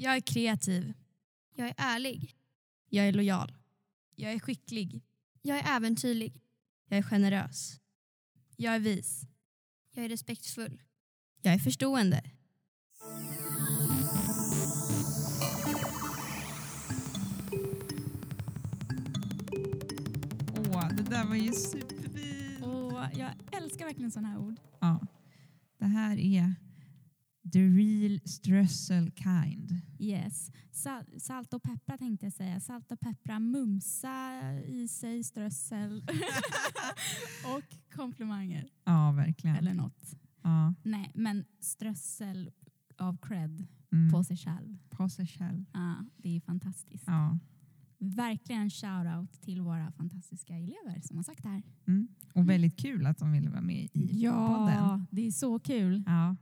Jag 0.00 0.16
är 0.16 0.20
kreativ. 0.20 0.92
Jag 1.54 1.68
är 1.68 1.74
ärlig. 1.76 2.36
Jag 2.88 3.08
är 3.08 3.12
lojal. 3.12 3.52
Jag 4.16 4.32
är 4.32 4.38
skicklig. 4.38 5.02
Jag 5.42 5.58
är 5.58 5.76
äventyrlig. 5.76 6.42
Jag 6.88 6.98
är 6.98 7.02
generös. 7.02 7.80
Jag 8.56 8.74
är 8.74 8.78
vis. 8.78 9.22
Jag 9.94 10.04
är 10.04 10.08
respektfull. 10.08 10.82
Jag 11.42 11.54
är 11.54 11.58
förstående. 11.58 12.22
Åh, 20.56 20.88
det 20.96 21.02
där 21.02 21.24
var 21.24 21.36
ju 21.36 21.52
superfint. 21.52 22.64
Och 22.64 23.18
jag 23.18 23.30
älskar 23.52 23.84
verkligen 23.84 24.10
sådana 24.10 24.28
här 24.28 24.38
ord. 24.38 24.56
Ja. 24.80 25.06
Det 25.78 25.86
här 25.86 26.18
är 26.18 26.54
the 27.52 27.58
real 27.68 28.20
strössel 28.24 29.10
kind. 29.10 29.80
Yes. 29.98 30.50
Sal 30.70 31.04
salt 31.20 31.54
och 31.54 31.62
peppra 31.62 31.98
tänkte 31.98 32.26
jag 32.26 32.32
säga. 32.32 32.60
Salt 32.60 32.92
och 32.92 33.00
peppra, 33.00 33.38
mumsa 33.38 34.42
i 34.66 34.88
sig 34.88 35.24
strössel 35.24 36.02
och 37.56 37.94
komplimanger 37.96 38.68
Ja, 38.84 39.12
verkligen. 39.12 39.56
eller 39.56 39.74
något. 39.74 40.14
Ja. 40.42 40.74
Nej, 40.82 41.10
men 41.14 41.44
strössel 41.60 42.50
av 42.96 43.16
cred 43.22 43.66
Mm. 43.92 44.10
på 44.12 44.24
sig 44.24 44.36
själv. 44.36 44.78
På 44.90 45.08
sig 45.08 45.26
själv. 45.26 45.64
Ja, 45.72 45.94
det 46.16 46.36
är 46.36 46.40
fantastiskt. 46.40 47.04
Ja. 47.06 47.38
Verkligen 47.98 48.62
en 48.62 48.68
shout-out 48.70 49.40
till 49.40 49.60
våra 49.60 49.92
fantastiska 49.92 50.54
elever 50.56 51.00
som 51.02 51.16
har 51.16 51.24
sagt 51.24 51.42
det 51.42 51.48
här. 51.48 51.62
Mm. 51.86 52.08
Och 52.34 52.48
väldigt 52.48 52.76
kul 52.76 53.06
att 53.06 53.18
de 53.18 53.32
ville 53.32 53.50
vara 53.50 53.60
med 53.60 53.76
i 53.84 53.88
podden. 53.88 54.20
Ja, 54.20 55.04
det 55.10 55.26
är 55.26 55.30
så 55.30 55.58
kul. 55.58 56.02
Ja. 56.06 56.36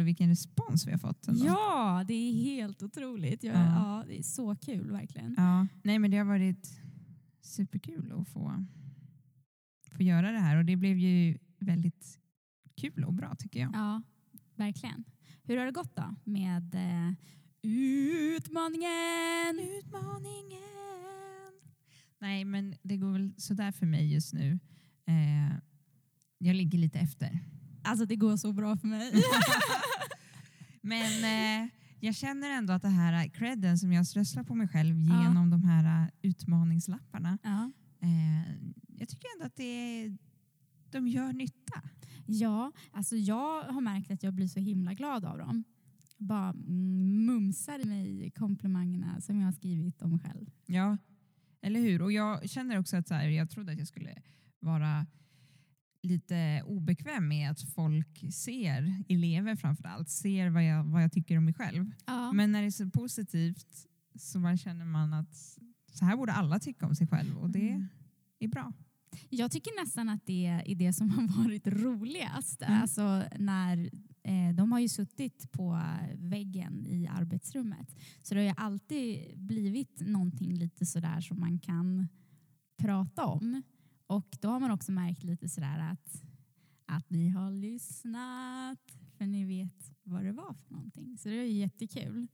Och 0.00 0.06
vilken 0.06 0.28
respons 0.28 0.86
vi 0.86 0.90
har 0.90 0.98
fått. 0.98 1.28
ändå. 1.28 1.44
Ja, 1.46 2.04
det 2.08 2.14
är 2.14 2.32
helt 2.32 2.82
otroligt. 2.82 3.42
Jag, 3.44 3.56
Ja. 3.56 3.60
ja. 3.60 4.04
det 4.08 4.18
är 4.18 4.22
så 4.22 4.56
kul 4.56 4.90
verkligen. 4.90 5.34
Ja. 5.36 5.66
Nej, 5.82 5.98
men 5.98 6.10
det 6.10 6.16
har 6.16 6.24
varit 6.24 6.80
superkul 7.40 8.12
att 8.12 8.28
få, 8.28 8.64
få 9.92 10.02
göra 10.02 10.32
det 10.32 10.38
här 10.38 10.56
och 10.56 10.64
det 10.64 10.76
blev 10.76 10.98
ju 10.98 11.38
väldigt 11.58 12.18
kul 12.76 13.04
och 13.04 13.12
bra 13.14 13.34
tycker 13.34 13.60
jag. 13.60 13.70
Ja, 13.74 14.02
verkligen. 14.56 15.04
Hur 15.42 15.56
har 15.56 15.66
det 15.66 15.72
gått 15.72 15.96
då 15.96 16.14
med 16.24 16.74
eh, 16.74 17.12
utmaningen? 17.62 19.58
Utmaningen! 19.78 21.52
Nej, 22.18 22.44
men 22.44 22.74
det 22.82 22.96
går 22.96 23.12
väl 23.12 23.32
sådär 23.36 23.72
för 23.72 23.86
mig 23.86 24.12
just 24.12 24.32
nu. 24.34 24.58
Eh, 25.06 25.56
jag 26.38 26.56
ligger 26.56 26.78
lite 26.78 26.98
efter. 26.98 27.40
Alltså 27.84 28.06
det 28.06 28.16
går 28.16 28.36
så 28.36 28.52
bra 28.52 28.76
för 28.76 28.88
mig. 28.88 29.12
Men 30.80 31.24
eh, 31.64 31.68
jag 32.00 32.14
känner 32.14 32.50
ändå 32.50 32.72
att 32.72 32.82
det 32.82 32.88
här 32.88 33.28
credden 33.28 33.78
som 33.78 33.92
jag 33.92 34.06
strösslar 34.06 34.44
på 34.44 34.54
mig 34.54 34.68
själv 34.68 34.96
Ja. 35.08 35.22
genom 35.22 35.50
de 35.50 35.64
här 35.64 36.02
eh, 36.02 36.08
utmaningslapparna. 36.22 37.38
ja. 37.42 37.70
Eh, 38.00 38.52
jag 38.98 39.08
tycker 39.08 39.28
ändå 39.36 39.46
att 39.46 39.56
det 39.56 40.10
de 40.90 41.08
gör 41.08 41.32
nytta. 41.32 41.82
ja, 42.26 42.72
alltså 42.92 43.16
jag 43.16 43.62
har 43.62 43.80
märkt 43.80 44.10
att 44.10 44.22
jag 44.22 44.34
blir 44.34 44.48
så 44.48 44.60
himla 44.60 44.94
glad 44.94 45.24
av 45.24 45.38
dem. 45.38 45.64
Bara 46.18 46.48
mm, 46.48 47.26
mumsar 47.26 47.78
i 47.78 47.84
mig 47.84 48.30
komplimangerna 48.30 49.20
som 49.20 49.38
jag 49.38 49.44
har 49.44 49.52
skrivit 49.52 50.02
om 50.02 50.10
mig 50.10 50.20
själv. 50.20 50.50
Ja, 50.66 50.96
eller 51.60 51.80
hur? 51.80 52.02
Och 52.02 52.12
jag 52.12 52.50
känner 52.50 52.78
också 52.78 52.96
att 52.96 53.08
så 53.08 53.14
här, 53.14 53.28
jag 53.28 53.50
trodde 53.50 53.72
att 53.72 53.78
jag 53.78 53.88
skulle 53.88 54.22
vara 54.60 55.06
lite 56.02 56.62
obekväm 56.66 57.28
med 57.28 57.50
att 57.50 57.62
folk 57.62 58.32
ser, 58.34 59.04
elever 59.08 59.56
framförallt, 59.56 60.08
ser 60.10 60.48
vad 60.50 60.64
jag, 60.64 60.84
vad 60.84 61.02
jag 61.02 61.12
tycker 61.12 61.38
om 61.38 61.44
mig 61.44 61.54
själv. 61.54 61.90
Ja. 62.06 62.32
Men 62.32 62.52
när 62.52 62.60
det 62.60 62.66
är 62.68 62.70
så 62.70 62.90
positivt 62.90 63.86
så 64.18 64.38
bara 64.40 64.56
känner 64.56 64.84
man 64.84 65.12
att 65.12 65.58
så 65.92 66.04
här 66.04 66.16
borde 66.16 66.32
alla 66.32 66.58
tycka 66.58 66.86
om 66.86 66.94
sig 66.94 67.06
själv 67.06 67.38
och 67.38 67.50
det 67.50 67.68
Mm. 67.70 67.88
är 68.38 68.48
bra. 68.48 68.72
Jag 69.30 69.50
tycker 69.50 69.84
nästan 69.84 70.08
att 70.08 70.26
det 70.26 70.46
är 70.46 70.74
det 70.74 70.92
som 70.92 71.10
har 71.10 71.22
varit 71.44 71.66
roligast. 71.66 72.62
Mm. 72.62 72.82
Alltså 72.82 73.22
när, 73.38 73.90
eh, 74.22 74.54
de 74.54 74.72
har 74.72 74.78
ju 74.80 74.88
suttit 74.88 75.52
på 75.52 75.82
väggen 76.14 76.86
i 76.86 77.06
arbetsrummet. 77.06 77.96
Så 78.22 78.34
det 78.34 78.40
har 78.40 78.44
ju 78.46 78.54
alltid 78.56 79.38
blivit 79.38 80.00
någonting 80.00 80.54
lite 80.54 80.86
sådär 80.86 81.20
som 81.20 81.40
man 81.40 81.58
kan 81.58 82.08
prata 82.78 83.26
om. 83.26 83.62
Och 84.12 84.36
då 84.40 84.48
har 84.48 84.60
man 84.60 84.70
också 84.70 84.92
märkt 84.92 85.22
lite 85.24 85.48
sådär 85.48 85.78
att, 85.78 86.22
att 86.86 87.10
ni 87.10 87.28
har 87.28 87.50
lyssnat. 87.50 88.78
För 89.18 89.26
ni 89.26 89.44
vet 89.44 89.92
vad 90.02 90.24
det 90.24 90.32
var 90.32 90.54
för 90.54 90.72
någonting. 90.74 91.18
Så 91.18 91.28
det 91.28 91.34
är 91.34 91.44
jättekul. 91.44 92.28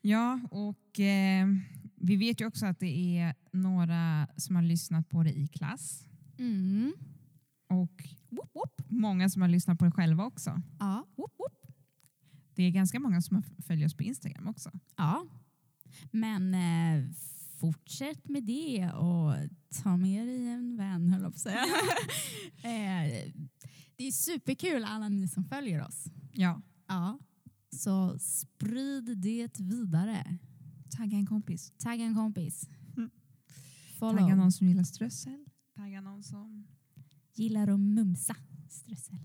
Ja, 0.00 0.40
och 0.50 1.00
eh, 1.00 1.46
vi 1.94 2.16
vet 2.16 2.40
ju 2.40 2.46
också 2.46 2.66
att 2.66 2.80
det 2.80 3.18
är 3.18 3.34
några 3.52 4.28
som 4.36 4.56
har 4.56 4.62
lyssnat 4.62 5.08
på 5.08 5.22
det 5.22 5.38
i 5.38 5.48
klass 5.48 6.02
Mm. 6.38 6.92
och 7.68 8.02
Whoop, 8.30 8.50
whoop. 8.54 8.80
många 8.90 9.28
som 9.28 9.42
har 9.42 9.48
lyssnat 9.48 9.78
på 9.78 9.84
det 9.84 9.90
själva 9.90 10.24
också. 10.24 10.62
Ja. 10.78 11.06
Whoop, 11.16 11.34
whoop. 11.38 11.66
Det 12.54 12.62
är 12.62 12.70
ganska 12.70 13.00
många 13.00 13.22
som 13.22 13.36
har- 13.36 13.62
följer 13.62 13.86
oss 13.86 13.94
på 13.96 14.02
Instagram 14.02 14.48
också. 14.48 14.70
Ja, 14.96 15.26
men 16.10 16.54
eh, 16.54 17.10
fortsätt 17.60 18.28
med 18.28 18.44
det 18.44 18.90
och 18.90 19.34
ta 19.82 19.96
med 19.96 20.26
dig 20.26 20.48
en 20.48 20.76
vän 20.76 21.08
höll 21.10 21.22
jag 21.22 21.32
på 21.32 21.36
att 21.36 21.40
säga. 21.40 21.60
eh, 22.56 23.32
det 23.96 24.06
är 24.06 24.12
superkul 24.12 24.84
alla 24.84 25.08
ni 25.08 25.28
som 25.28 25.44
följer 25.44 25.86
oss. 25.86 26.04
Ja. 26.32 26.62
Ja, 26.88 27.18
så 27.70 28.18
sprid 28.18 29.18
det 29.18 29.60
vidare. 29.60 30.38
Tagga 30.96 31.16
en 31.16 31.26
kompis. 31.26 31.72
Tagga 31.78 32.04
en 32.04 32.14
kompis. 32.14 32.68
Mm. 32.96 33.10
Tagga 33.98 34.34
någon 34.34 34.52
som 34.52 34.68
gillar 34.68 34.84
strössel. 34.84 35.44
Tagga 35.76 36.00
någon 36.00 36.22
som 36.22 36.66
Gillar 37.34 37.68
att 37.68 37.80
mumsa 37.80 38.36
strössel. 38.68 39.18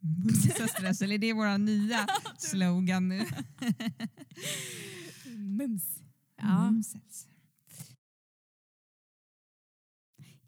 mumsar 0.00 0.66
strössel. 0.66 1.12
Är 1.12 1.18
det 1.18 1.32
vår 1.32 1.58
nya 1.58 2.06
slogan 2.38 3.08
nu? 3.08 3.26
Mums. 5.36 6.02
Ja. 6.36 6.70
Mumsels. 6.70 7.28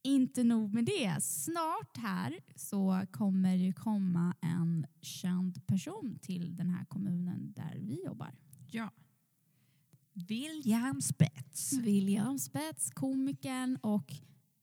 Inte 0.07 0.45
nog 0.45 0.75
med 0.75 0.85
det. 0.85 1.23
Snart 1.23 1.97
här 1.97 2.39
så 2.57 3.07
kommer 3.11 3.59
det 3.59 3.73
komma 3.73 4.35
en 4.41 4.87
känd 5.01 5.67
person 5.67 6.19
till 6.23 6.57
den 6.57 6.71
här 6.71 6.85
kommunen 6.85 7.53
där 7.53 7.79
vi 7.81 8.05
jobbar. 8.05 8.35
Ja. 8.71 8.91
William 10.13 11.01
Spets. 11.01 11.73
William 11.73 12.39
Spets, 12.39 12.91
komikern 12.91 13.79
och 13.83 14.13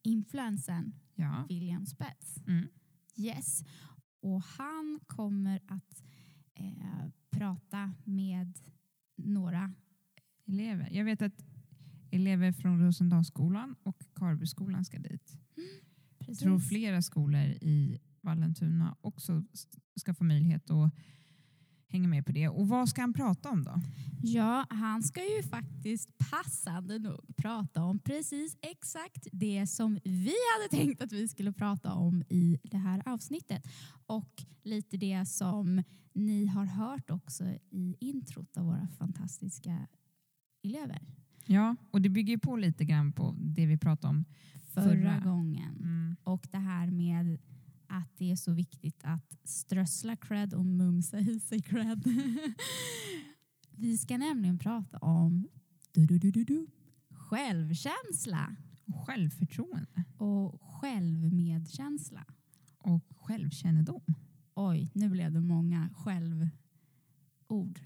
influensen 0.01 0.93
Ja. 1.15 1.45
William 1.49 1.85
Spets. 1.85 2.37
Mm. 2.47 2.67
Yes. 3.15 3.63
Och 4.19 4.43
han 4.43 4.99
kommer 5.07 5.61
att 5.67 6.03
eh, 6.53 7.09
prata 7.29 7.93
med 8.03 8.59
några. 9.15 9.73
Elever. 10.45 10.89
Jag 10.91 11.05
vet 11.05 11.21
att 11.21 11.45
elever 12.11 12.51
från 12.51 12.85
Rosendalsskolan 12.85 13.75
och 13.83 14.03
Karbyskolan 14.15 14.85
ska 14.85 14.99
dit. 14.99 15.37
Jag 16.27 16.37
tror 16.37 16.59
flera 16.59 17.01
skolor 17.01 17.41
i 17.41 17.99
Vallentuna 18.21 18.95
också 19.01 19.43
ska 19.95 20.13
få 20.13 20.23
möjlighet 20.23 20.69
att 20.69 20.93
hänga 21.87 22.07
med 22.07 22.25
på 22.25 22.31
det. 22.31 22.49
Och 22.49 22.67
vad 22.67 22.89
ska 22.89 23.01
han 23.01 23.13
prata 23.13 23.49
om 23.49 23.63
då? 23.63 23.81
Ja, 24.23 24.65
han 24.69 25.03
ska 25.03 25.21
ju 25.21 25.43
faktiskt 25.43 26.17
passande 26.17 26.99
nog 26.99 27.35
prata 27.37 27.83
om 27.83 27.99
precis 27.99 28.57
exakt 28.61 29.27
det 29.31 29.67
som 29.67 29.99
vi 30.03 30.33
hade 30.57 30.83
tänkt 30.83 31.01
att 31.01 31.11
vi 31.11 31.27
skulle 31.27 31.53
prata 31.53 31.93
om 31.93 32.23
i 32.29 32.59
det 32.63 32.77
här 32.77 33.03
avsnittet. 33.05 33.67
Och 34.05 34.43
lite 34.63 34.97
det 34.97 35.25
som 35.25 35.83
ni 36.13 36.45
har 36.45 36.65
hört 36.65 37.09
också 37.09 37.43
i 37.69 37.95
introt 37.99 38.57
av 38.57 38.65
våra 38.65 38.87
fantastiska 38.87 39.87
elever. 40.63 41.01
Ja, 41.45 41.75
och 41.91 42.01
det 42.01 42.09
bygger 42.09 42.37
på 42.37 42.55
lite 42.55 42.85
grann 42.85 43.11
på 43.11 43.35
det 43.39 43.65
vi 43.65 43.77
pratade 43.77 44.07
om. 44.09 44.25
Förra, 44.63 44.83
Förra. 44.83 45.19
gången. 45.19 45.75
Mm. 45.79 46.15
Och 46.23 46.47
det 46.51 46.57
här 46.57 46.91
med 46.91 47.37
att 47.87 48.17
det 48.17 48.31
är 48.31 48.35
så 48.35 48.51
viktigt 48.53 48.99
att 49.03 49.37
strössla 49.43 50.15
cred 50.15 50.53
och 50.53 50.65
mumsa 50.65 51.19
i 51.19 51.39
sig 51.39 51.61
cred. 51.61 52.03
Vi 53.75 53.97
ska 53.97 54.17
nämligen 54.17 54.57
prata 54.59 54.97
om 54.97 55.47
du, 55.91 56.05
du, 56.05 56.19
du, 56.19 56.31
du, 56.31 56.43
du, 56.43 56.67
självkänsla 57.09 58.55
Och 58.85 59.05
självförtroende 59.07 60.03
och 60.17 60.61
självmedkänsla. 60.61 62.25
och 62.77 63.03
självkännedom. 63.15 64.01
Oj, 64.55 64.91
nu 64.93 65.09
blev 65.09 65.31
det 65.33 65.41
många 65.41 65.89
självord. 65.95 67.79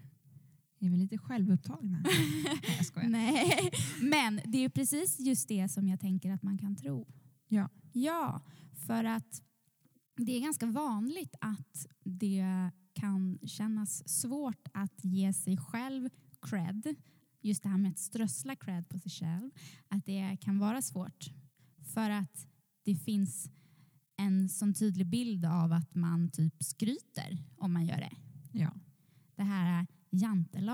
Är 0.85 0.89
vi 0.89 0.97
lite 0.97 1.17
självupptagna? 1.17 1.99
Nej, 2.03 2.61
jag 2.77 2.85
skojar. 2.85 3.09
Nej, 3.09 3.71
men 4.01 4.41
det 4.45 4.57
är 4.57 4.69
precis 4.69 5.19
just 5.19 5.47
det 5.47 5.69
som 5.69 5.87
jag 5.87 5.99
tänker 5.99 6.31
att 6.31 6.43
man 6.43 6.57
kan 6.57 6.75
tro. 6.75 7.07
Ja. 7.47 7.69
Ja, 7.91 8.41
för 8.87 9.03
att 9.03 9.41
det 10.17 10.31
är 10.31 10.41
ganska 10.41 10.65
vanligt 10.65 11.35
att 11.41 11.87
det 12.03 12.71
kan 12.93 13.39
kännas 13.43 14.09
svårt 14.09 14.67
att 14.73 15.03
ge 15.03 15.33
sig 15.33 15.57
själv 15.57 16.09
cred, 16.41 16.95
just 17.41 17.63
det 17.63 17.69
här 17.69 17.77
med 17.77 17.91
att 17.91 17.99
strössla 17.99 18.55
cred 18.55 18.89
på 18.89 18.99
sig 18.99 19.11
själv, 19.11 19.51
att 19.88 20.05
det 20.05 20.38
kan 20.41 20.59
vara 20.59 20.81
svårt. 20.81 21.29
För 21.93 22.09
att 22.09 22.47
det 22.83 22.95
finns 22.95 23.49
en 24.17 24.49
sån 24.49 24.73
tydlig 24.73 25.07
bild 25.07 25.45
av 25.45 25.73
att 25.73 25.95
man 25.95 26.31
typ 26.31 26.63
skryter 26.63 27.38
om 27.57 27.73
man 27.73 27.85
gör 27.85 27.97
det. 27.97 28.04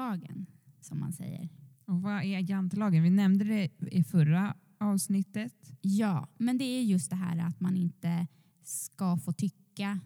Jantelagen 0.02 0.46
som 0.82 1.00
man 1.00 1.14
säger. 1.14 1.50
Och 1.86 2.02
vad 2.02 2.24
är 2.24 2.50
jantelagen? 2.50 3.04
Vi 3.04 3.10
nämnde 3.10 3.46
det 3.46 3.70
i 3.92 4.04
förra 4.04 4.56
avsnittet. 4.80 5.54
Ja, 5.82 6.28
men 6.38 6.58
det 6.58 6.64
är 6.64 6.84
just 6.84 7.10
det 7.10 7.16
här 7.16 7.38
att 7.38 7.60
man 7.60 7.78
inte 7.78 8.28
ska 8.64 9.18
få 9.18 9.34
tycka 9.34 10.00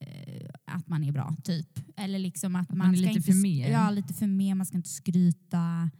eh, 0.00 0.50
att 0.64 0.88
man 0.88 1.04
är 1.04 1.12
bra, 1.12 1.36
typ. 1.44 1.80
Eller 1.96 2.18
liksom 2.18 2.56
att, 2.56 2.70
Att 2.70 2.76
man, 2.76 2.86
man 2.86 2.94
är 2.94 2.98
ska 2.98 3.06
lite 3.06 3.16
inte, 3.16 3.32
för 3.32 3.42
mer. 3.42 3.70
Ja, 3.70 3.90
lite 3.90 4.14
för 4.14 4.26
mer. 4.26 4.54
Man 4.54 4.66
ska 4.66 4.76
inte 4.76 4.88
skryta 4.88 5.90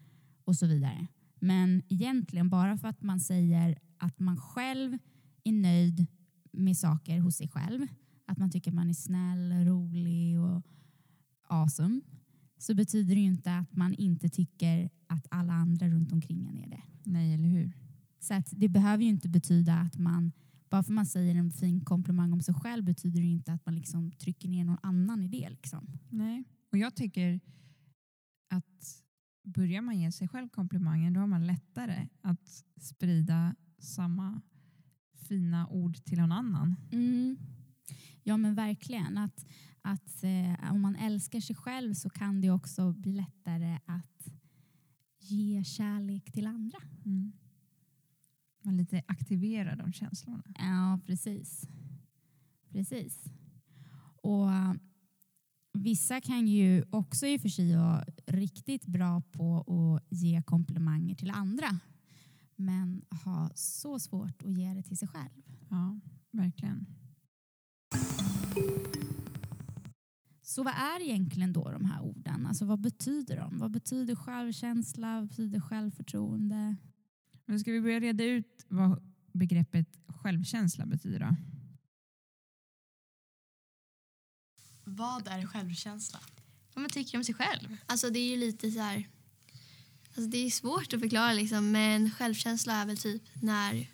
och 0.45 0.57
så 0.57 0.67
vidare. 0.67 1.07
Men 1.41 1.83
egentligen 1.89 2.51
bara 2.51 2.79
för 2.79 2.89
att 2.89 3.03
man 3.03 3.21
säger 3.21 3.79
att 3.99 4.19
man 4.19 4.37
själv 4.37 4.99
är 5.45 5.53
nöjd 5.53 6.07
med 6.53 6.77
saker 6.77 7.19
hos 7.21 7.37
sig 7.37 7.49
själv, 7.49 7.87
att 8.27 8.39
man 8.39 8.51
tycker 8.51 8.71
att 8.71 8.75
man 8.75 8.91
är 8.91 8.95
snäll, 8.95 9.53
rolig 9.53 10.41
och 10.41 10.63
awesome, 11.49 12.01
så 12.61 12.75
betyder 12.75 13.15
det 13.15 13.21
ju 13.21 13.27
inte 13.27 13.55
att 13.55 13.77
man 13.77 13.95
inte 13.95 14.29
tycker 14.29 14.91
att 15.07 15.27
alla 15.31 15.53
andra 15.53 15.89
runt 15.89 16.13
omkring 16.13 16.47
en 16.47 16.59
är 16.59 16.69
det. 16.69 16.83
Nej, 17.05 17.35
eller 17.35 17.49
hur? 17.49 17.73
Så 18.19 18.35
att 18.35 18.49
det 18.57 18.69
behöver 18.69 19.05
ju 19.05 19.09
inte 19.11 19.29
betyda 19.29 19.75
att 19.75 19.99
man, 19.99 20.33
bara 20.69 20.83
för 20.83 20.93
man 20.93 21.07
säger 21.07 21.35
en 21.35 21.51
fin 21.51 21.81
komplimang 21.81 22.33
om 22.33 22.41
sig 22.41 22.55
själv 22.55 22.85
betyder 22.85 23.21
det 23.21 23.27
inte 23.27 23.53
att 23.53 23.67
man 23.67 23.75
liksom 23.75 24.13
trycker 24.13 24.49
ner 24.49 24.65
någon 24.65 24.79
annan 24.83 25.23
i 25.23 25.29
det. 25.29 25.51
Liksom. 25.51 25.87
Nej. 26.09 26.45
Och 26.73 26.79
jag 26.79 26.95
tycker 26.95 27.41
att 28.49 29.03
börjar 29.43 29.83
man 29.83 29.99
ge 29.99 30.13
sig 30.13 30.29
själv 30.29 30.49
komplimanger 30.49 31.11
då 31.11 31.21
har 31.21 31.27
man 31.27 31.47
lättare 31.47 32.09
att 32.21 32.65
sprida 32.81 33.55
samma 33.79 34.41
fina 35.15 35.69
ord 35.69 36.05
till 36.05 36.19
någon 36.19 36.33
annan. 36.33 36.77
Mm. 36.93 37.37
Ja 38.23 38.37
men 38.37 38.55
verkligen. 38.55 39.19
Att, 39.19 39.47
att 39.83 40.25
eh, 40.25 40.73
om 40.73 40.81
man 40.81 40.97
älskar 40.97 41.41
sig 41.41 41.57
själv 41.57 41.95
så 41.95 42.11
kan 42.11 42.41
det 42.41 42.51
också 42.51 42.93
bli 42.93 43.13
lättare 43.13 43.79
att 43.85 44.29
ge 45.21 45.65
kärlek 45.65 46.33
till 46.33 46.47
andra. 46.47 46.79
Mm. 47.05 47.33
Man 48.63 48.77
lite 48.77 49.03
aktiverar 49.07 49.77
de 49.77 49.93
känslorna. 49.93 50.43
Ja, 50.59 51.01
precis. 51.07 51.69
Precis. 52.69 53.25
Och 54.23 54.53
eh, 54.53 54.75
vissa 55.73 56.21
kan 56.21 56.47
ju 56.47 56.85
också 56.91 57.27
i 57.27 57.37
och 57.37 57.41
för 57.41 57.49
sig 57.49 57.77
vara 57.77 58.05
riktigt 58.27 58.87
bra 58.87 59.23
på 59.33 59.61
att 59.61 60.19
ge 60.19 60.43
komplimanger 60.43 61.15
till 61.15 61.31
andra. 61.31 61.79
Men 62.57 63.03
ha 63.25 63.51
så 63.55 63.99
svårt 63.99 64.43
att 64.43 64.53
ge 64.53 64.75
det 64.75 64.83
till 64.83 64.99
sig 64.99 65.09
själv. 65.09 65.43
Ja, 65.69 66.01
verkligen. 66.31 66.87
Så 70.51 70.63
vad 70.63 70.75
är 70.75 71.03
egentligen 71.03 71.53
då 71.53 71.71
de 71.71 71.85
här 71.85 72.03
orden? 72.03 72.47
Alltså 72.47 72.65
vad 72.65 72.81
betyder 72.81 73.37
de? 73.37 73.59
Vad 73.59 73.71
betyder 73.71 74.15
självkänsla? 74.15 75.15
Vad 75.21 75.29
betyder 75.29 75.61
självförtroende? 75.61 76.77
Men 77.45 77.61
ska 77.61 77.73
vi 77.73 77.81
börja 77.81 78.01
reda 78.01 78.25
ut 78.25 78.67
vad 78.69 79.03
begreppet 79.33 79.87
självkänsla 80.09 80.87
betyder 80.87 81.21
då? 81.21 81.37
Vad 84.85 85.29
är 85.29 85.47
självkänsla? 85.47 86.19
Vad 86.75 86.83
man 86.83 86.91
tycker 86.91 87.19
om 87.19 87.25
sig 87.25 87.35
själv. 87.35 87.77
Alltså 87.87 88.11
det 88.11 88.19
är 88.19 88.31
ju 88.31 88.37
lite 88.37 88.71
så 88.71 88.81
här... 88.81 89.09
Alltså 90.07 90.31
det 90.31 90.39
är 90.39 90.51
svårt 90.51 90.93
att 90.93 91.01
förklara 91.01 91.33
liksom, 91.33 91.71
men 91.71 92.11
självkänsla 92.11 92.75
är 92.75 92.87
väl 92.87 92.99
typ 92.99 93.23
när... 93.43 93.91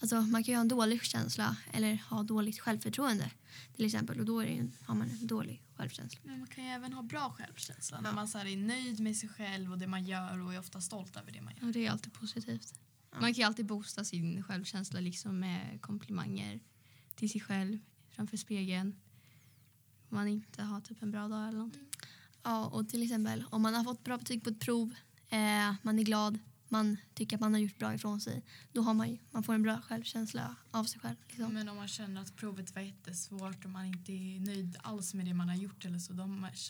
Alltså 0.00 0.20
man 0.20 0.44
kan 0.44 0.52
ju 0.52 0.56
ha 0.56 0.60
en 0.60 0.68
dålig 0.68 1.02
känsla 1.02 1.56
eller 1.72 1.94
ha 1.94 2.22
dåligt 2.22 2.60
självförtroende 2.60 3.30
till 3.76 3.84
exempel 3.84 4.20
och 4.20 4.26
då 4.26 4.40
är 4.40 4.46
det 4.46 4.52
ju, 4.52 4.70
har 4.86 4.94
man 4.94 5.10
en 5.10 5.26
dålig 5.26 5.62
självkänsla. 5.82 6.20
Men 6.24 6.38
man 6.38 6.48
kan 6.48 6.64
ju 6.64 6.70
även 6.70 6.92
ha 6.92 7.02
bra 7.02 7.30
självkänsla. 7.38 8.00
När 8.00 8.12
man 8.12 8.28
så 8.28 8.38
här, 8.38 8.46
är 8.46 8.56
nöjd 8.56 9.00
med 9.00 9.16
sig 9.16 9.28
själv 9.28 9.72
och 9.72 9.78
det 9.78 9.86
man 9.86 10.04
gör 10.04 10.40
och 10.40 10.54
är 10.54 10.58
ofta 10.58 10.80
stolt 10.80 11.16
över 11.16 11.32
det 11.32 11.40
man 11.40 11.54
gör. 11.54 11.66
Och 11.66 11.72
det 11.72 11.86
är 11.86 11.90
alltid 11.90 12.12
positivt. 12.12 12.74
Man 13.12 13.34
kan 13.34 13.40
ju 13.40 13.42
alltid 13.42 13.66
boosta 13.66 14.04
sin 14.04 14.42
självkänsla 14.42 15.00
liksom 15.00 15.40
med 15.40 15.80
komplimanger 15.80 16.60
till 17.14 17.30
sig 17.30 17.40
själv 17.40 17.78
framför 18.10 18.36
spegeln. 18.36 19.00
Om 20.08 20.16
man 20.16 20.28
inte 20.28 20.62
har 20.62 20.80
typ 20.80 21.02
en 21.02 21.10
bra 21.10 21.28
dag 21.28 21.48
eller 21.48 21.58
någonting. 21.58 21.88
Ja, 22.42 22.66
och 22.66 22.88
till 22.88 23.02
exempel 23.02 23.44
om 23.50 23.62
man 23.62 23.74
har 23.74 23.84
fått 23.84 24.04
bra 24.04 24.18
betyg 24.18 24.44
på 24.44 24.50
ett 24.50 24.60
prov, 24.60 24.94
eh, 25.28 25.74
man 25.82 25.98
är 25.98 26.02
glad, 26.02 26.38
man 26.72 26.96
tycker 27.14 27.36
att 27.36 27.40
man 27.40 27.52
har 27.52 27.60
gjort 27.60 27.78
bra 27.78 27.94
ifrån 27.94 28.20
sig, 28.20 28.42
då 28.72 28.82
har 28.82 28.94
man 28.94 29.10
ju, 29.10 29.18
man 29.30 29.42
får 29.42 29.54
en 29.54 29.62
bra 29.62 29.80
självkänsla 29.80 30.56
av 30.70 30.84
sig 30.84 31.00
själv. 31.00 31.16
Liksom. 31.28 31.54
Men 31.54 31.68
om 31.68 31.76
man 31.76 31.88
känner 31.88 32.20
att 32.20 32.36
provet 32.36 32.74
var 32.74 32.82
jättesvårt 32.82 33.64
och 33.64 33.70
man 33.70 33.84
inte 33.84 34.12
är 34.12 34.40
nöjd 34.40 34.76
alls 34.82 35.14
med 35.14 35.26
det 35.26 35.34
man 35.34 35.48
har 35.48 35.56
gjort 35.56 35.84
eller 35.84 35.98
så, 35.98 36.12
då 36.12 36.22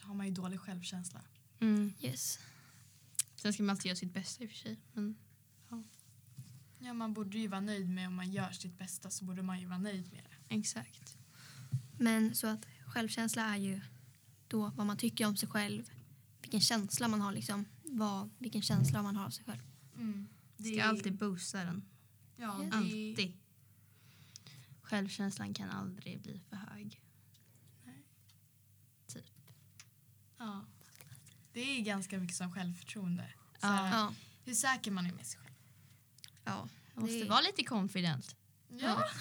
har 0.02 0.14
man 0.14 0.26
ju 0.26 0.32
dålig 0.32 0.60
självkänsla. 0.60 1.20
Mm. 1.60 1.92
Yes. 2.00 2.38
Sen 3.36 3.52
ska 3.52 3.62
man 3.62 3.70
alltid 3.70 3.86
göra 3.86 3.96
sitt 3.96 4.14
bästa 4.14 4.44
i 4.44 4.46
och 4.46 4.50
för 4.50 4.56
sig. 4.56 4.80
Men 4.92 5.14
Ja, 6.78 6.92
man 6.92 7.14
borde 7.14 7.38
ju 7.38 7.48
vara 7.48 7.60
nöjd 7.60 7.88
med 7.88 8.08
om 8.08 8.14
man 8.14 8.32
gör 8.32 8.50
sitt 8.50 8.78
bästa 8.78 9.10
så 9.10 9.24
borde 9.24 9.42
man 9.42 9.60
ju 9.60 9.66
vara 9.66 9.78
nöjd 9.78 10.12
med 10.12 10.24
det. 10.24 10.54
exakt. 10.54 11.16
Men 11.98 12.34
så 12.34 12.46
att 12.46 12.66
självkänsla 12.86 13.42
är 13.42 13.56
ju 13.56 13.80
då 14.48 14.72
vad 14.76 14.86
man 14.86 14.96
tycker 14.96 15.26
om 15.26 15.36
sig 15.36 15.48
själv, 15.48 15.90
vilken 16.40 16.60
känsla 16.60 17.08
man 17.08 17.20
har 17.20 17.32
liksom, 17.32 17.64
vad, 17.82 18.30
vilken 18.38 18.62
känsla 18.62 19.02
man 19.02 19.16
har 19.16 19.26
av 19.26 19.30
sig 19.30 19.44
själv. 19.44 19.62
Det 20.56 20.64
ska 20.74 20.84
alltid 20.84 21.16
boosta 21.18 21.64
den. 21.64 21.84
Ja, 22.36 22.58
det 22.70 22.76
Alltid. 22.76 23.38
Självkänslan 24.82 25.54
kan 25.54 25.70
aldrig 25.70 26.20
bli 26.22 26.40
för 26.48 26.56
hög. 26.56 27.00
ja. 30.38 30.64
det 31.52 31.60
är 31.60 31.80
ganska 31.80 32.18
mycket 32.18 32.36
som 32.36 32.52
självförtroende. 32.52 33.32
Så 33.60 33.66
Ja. 33.66 33.68
här, 33.68 33.98
Ja, 33.98 34.14
Hur 34.44 34.54
säker 34.54 34.90
man 34.90 35.06
är 35.06 35.12
med 35.12 35.26
sig 35.26 35.40
själv. 35.40 35.54
ja. 36.44 36.68
Man 36.94 37.02
måste 37.04 37.18
Det- 37.18 37.28
vara 37.28 37.40
lite 37.40 37.64
confident. 37.64 38.36
Ja. 38.68 39.04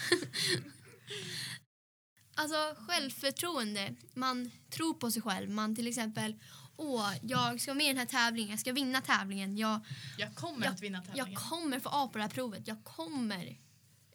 Alltså 2.34 2.74
självförtroende, 2.88 3.94
man 4.14 4.50
tror 4.70 4.94
på 4.94 5.10
sig 5.10 5.22
själv. 5.22 5.50
Man 5.50 5.76
till 5.76 5.86
exempel, 5.86 6.40
åh, 6.82 7.12
jag 7.22 7.60
ska 7.60 7.74
med 7.74 7.84
i 7.84 7.88
den 7.88 7.98
här 7.98 8.06
tävlingen, 8.06 8.50
jag 8.50 8.60
ska 8.60 8.72
vinna 8.72 9.00
tävlingen. 9.00 9.56
Jag, 9.56 9.80
Jag 10.18 10.34
kommer 10.34 10.66
att 10.66 10.80
vinna 10.80 11.02
tävlingen. 11.02 11.30
jag 11.32 11.38
kommer 11.42 11.80
få 11.80 11.88
A 11.92 12.08
på 12.12 12.18
det 12.18 12.24
här 12.24 12.30
provet, 12.30 12.68
jag 12.68 12.84
kommer 12.84 13.58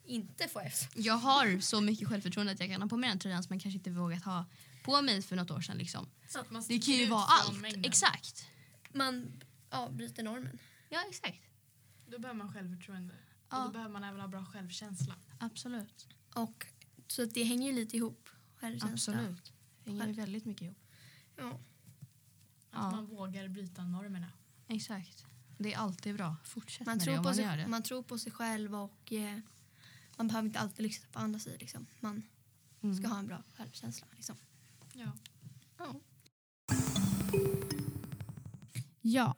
inte 0.06 0.48
få 0.48 0.60
F. 0.60 0.74
Jag 0.96 1.14
har 1.14 1.60
så 1.60 1.82
mycket 1.82 2.08
självförtroende 2.08 2.52
att 2.54 2.60
jag 2.60 2.70
kan 2.70 2.82
ha 2.82 2.90
på 2.90 2.98
mig 2.98 3.10
den 3.10 3.20
tröjan 3.20 3.44
som 3.44 3.54
man 3.54 3.60
kanske 3.60 3.78
inte 3.78 3.90
vågat 3.92 4.24
ha 4.24 4.46
på 4.84 5.02
mig 5.02 5.22
för 5.22 5.36
något 5.36 5.52
år 5.52 5.62
sedan. 5.62 5.78
Liksom. 5.78 6.10
Så 6.30 6.40
att 6.40 6.52
man 6.52 6.64
Det 6.68 6.80
kan 6.80 6.94
ju 6.94 7.06
vara 7.06 7.24
allt. 7.24 7.62
mängden. 7.62 7.86
Exakt. 7.86 8.48
Man 8.94 9.42
ja, 9.70 9.90
bryter 9.92 10.24
normen. 10.24 10.60
Ja, 10.90 11.04
exakt. 11.10 11.42
Då 12.08 12.20
behöver 12.20 12.38
man 12.38 12.54
självförtroende. 12.54 13.16
Ja. 13.50 13.58
Och 13.58 13.66
då 13.66 13.72
behöver 13.72 13.94
man 13.94 14.04
även 14.04 14.20
ha 14.22 14.28
bra 14.28 14.46
självkänsla. 14.46 15.16
Absolut. 15.40 16.08
Och, 16.34 16.66
så 17.08 17.24
att 17.24 17.34
det 17.34 17.44
hänger 17.44 17.68
ju 17.68 17.76
lite 17.76 17.98
ihop. 17.98 18.30
Absolut. 18.82 19.54
Det 19.84 19.92
hänger 19.92 20.08
ju 20.08 20.14
väldigt 20.14 20.46
mycket 20.46 20.62
ihop. 20.62 20.78
Ja. 21.38 21.60
Att 22.78 22.84
Ja. 22.84 22.92
man 22.92 23.06
vågar 23.06 23.48
bryta 23.48 23.86
normerna. 23.86 24.28
Exakt. 24.68 25.26
Det 25.58 25.74
är 25.74 25.78
alltid 25.78 26.16
bra. 26.16 26.36
Fortsätt 26.44 26.86
Man, 26.88 26.98
med 26.98 27.04
tror 27.04 27.14
det 27.14 27.18
om 27.20 27.24
på 27.24 27.30
man 27.30 27.38
gör 27.38 27.50
sig, 27.52 27.58
det. 27.58 27.68
man 27.68 27.84
tror 27.84 28.04
på 28.04 28.18
sig 28.18 28.32
själv 28.32 28.76
och 28.76 29.14
eh, 29.14 29.40
man 30.18 30.28
behöver 30.28 30.48
inte 30.48 30.60
alltid 30.60 30.84
lyssna 30.84 31.08
på 31.12 31.20
andra 31.20 31.40
sidor. 31.40 31.58
Liksom. 31.60 31.86
Man 32.00 32.24
Mm. 32.82 32.96
ska 32.96 33.08
ha 33.08 33.20
en 33.20 33.28
bra 33.28 33.44
självkänsla. 33.56 34.08
Liksom. 34.16 34.36
Ja. 34.94 35.12
Ja. 35.78 35.96
Ja, 39.02 39.36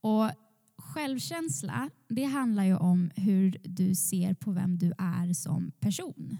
och 0.00 0.30
självkänsla 0.76 1.90
det 2.08 2.24
handlar 2.24 2.64
ju 2.64 2.76
om 2.76 3.10
hur 3.16 3.56
du 3.64 3.94
ser 3.94 4.34
på 4.34 4.52
vem 4.52 4.78
du 4.78 4.92
är 4.98 5.32
som 5.34 5.72
person. 5.80 6.38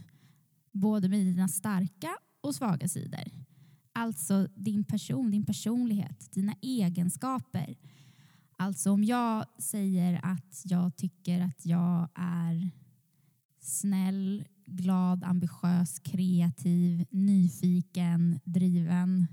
Både 0.72 1.08
med 1.08 1.18
dina 1.26 1.48
starka 1.48 2.16
och 2.40 2.54
svaga 2.54 2.88
sidor. 2.88 3.24
Alltså 3.92 4.48
din 4.54 4.84
person, 4.84 5.30
din 5.30 5.44
personlighet, 5.44 6.32
dina 6.32 6.54
egenskaper. 6.62 7.76
Alltså 8.56 8.90
om 8.90 9.04
jag 9.04 9.44
säger 9.58 10.20
att 10.22 10.62
jag 10.64 10.96
tycker 10.96 11.40
att 11.40 11.66
jag 11.66 12.08
är 12.14 12.70
snäll, 13.60 14.44
glad, 14.66 15.24
ambitiös, 15.24 15.98
kreativ, 15.98 17.06
nyfiken, 17.10 18.40
driven. 18.44 19.26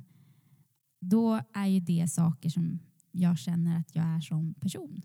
Då 1.02 1.42
är 1.54 1.66
ju 1.66 1.80
det 1.80 2.08
saker 2.08 2.50
som 2.50 2.80
jag 3.12 3.40
känner 3.40 3.80
att 3.80 3.96
jag 3.96 4.06
är 4.06 4.22
som 4.22 4.54
person. 4.54 5.02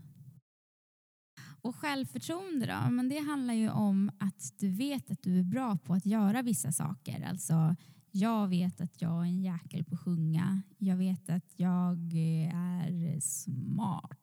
Och 1.65 1.77
självförtroende 1.77 2.67
då? 2.67 2.91
Men 2.91 3.09
det 3.09 3.19
handlar 3.19 3.55
ju 3.55 3.71
om 3.71 4.11
att 4.19 4.53
du 4.59 4.69
vet 4.69 5.11
att 5.11 5.23
du 5.23 5.39
är 5.39 5.43
bra 5.43 5.77
på 5.77 5.95
att 5.95 6.07
göra 6.07 6.43
vissa 6.43 6.73
saker. 6.73 7.27
Alltså, 7.29 7.77
jag 8.17 8.49
vet 8.49 8.81
att 8.81 9.03
jag 9.03 9.13
är 9.13 9.25
en 9.25 9.43
jäkel 9.43 9.85
på 9.85 9.95
att 9.95 10.01
sjunga. 10.01 10.63
Jag 10.79 10.97
vet 10.97 11.31
att 11.31 11.53
jag 11.57 11.99
eh, 12.15 12.55
är 12.55 13.21
smart. 13.21 14.19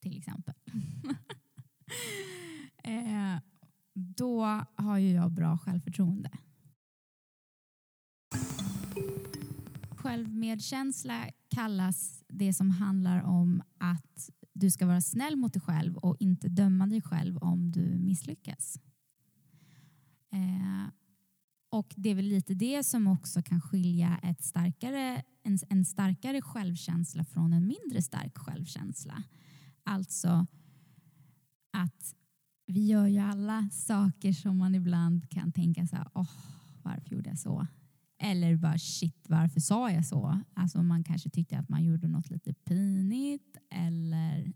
Till 0.00 0.18
exempel. 0.18 0.54
eh, 2.84 3.38
då 3.94 4.44
har 4.74 4.98
ju 4.98 5.10
jag 5.10 5.32
bra 5.32 5.58
självförtroende. 5.58 6.30
Självmedkänsla 9.90 11.26
kallas 11.48 12.24
det 12.28 12.54
som 12.54 12.70
handlar 12.70 13.22
om 13.22 13.62
att 13.78 14.30
du 14.52 14.70
ska 14.70 14.86
vara 14.86 15.00
snäll 15.00 15.36
mot 15.36 15.52
dig 15.52 15.62
själv 15.62 15.96
och 15.96 16.16
inte 16.20 16.48
döma 16.48 16.86
dig 16.86 17.02
själv 17.02 17.38
om 17.38 17.72
du 17.72 17.98
misslyckas. 17.98 18.80
Eh, 20.32 20.99
och 21.70 21.94
det 21.96 22.10
är 22.10 22.14
väl 22.14 22.24
lite 22.24 22.54
det 22.54 22.84
som 22.84 23.06
också 23.06 23.42
kan 23.42 23.60
skilja 23.60 24.20
ett 24.22 24.44
starkare, 24.44 25.22
en, 25.42 25.58
en 25.68 25.84
starkare 25.84 26.42
självkänsla 26.42 27.24
från 27.24 27.52
en 27.52 27.66
mindre 27.66 28.02
stark 28.02 28.38
självkänsla. 28.38 29.22
Alltså 29.84 30.46
att 31.72 32.14
vi 32.66 32.86
gör 32.86 33.06
ju 33.06 33.18
alla 33.18 33.68
saker 33.72 34.32
som 34.32 34.58
man 34.58 34.74
ibland 34.74 35.30
kan 35.30 35.52
tänka 35.52 35.86
så 35.86 35.96
här, 35.96 36.08
oh, 36.14 36.30
varför 36.82 37.14
gjorde 37.14 37.28
jag 37.28 37.38
så? 37.38 37.66
Eller 38.22 38.56
bara 38.56 38.78
shit, 38.78 39.26
varför 39.28 39.60
sa 39.60 39.90
jag 39.90 40.06
så? 40.06 40.40
Alltså 40.54 40.82
man 40.82 41.04
kanske 41.04 41.30
tyckte 41.30 41.58
att 41.58 41.68
man 41.68 41.84
gjorde 41.84 42.08
något 42.08 42.30
lite 42.30 42.54
pinigt 42.54 43.56
eller 43.70 44.52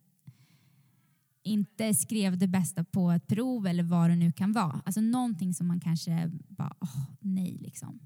inte 1.45 1.95
skrev 1.95 2.39
det 2.39 2.49
bästa 2.49 2.85
på 2.85 3.11
ett 3.11 3.27
prov 3.27 3.67
eller 3.67 3.83
vad 3.83 4.11
det 4.11 4.17
nu 4.17 4.33
kan 4.33 4.53
vara. 4.53 4.83
Alltså 4.85 5.01
någonting 5.01 5.55
som 5.55 5.67
man 5.67 5.81
kanske 5.81 6.31
bara, 6.49 6.77
oh, 6.81 7.11
nej 7.21 7.59
liksom. 7.61 8.01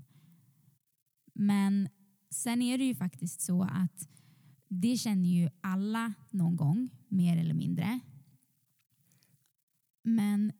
Men 1.35 1.89
sen 2.31 2.63
är 2.63 2.79
det 2.79 2.85
ju 2.85 2.95
faktiskt 2.95 3.41
så 3.41 3.63
att 3.63 4.09
det 4.69 4.97
känner 4.97 5.29
ju 5.29 5.49
alla 5.61 6.15
någon 6.31 6.57
gång, 6.57 6.91
mer 7.09 7.37
eller 7.37 7.55
mindre. 7.55 8.01
Men 10.03 10.53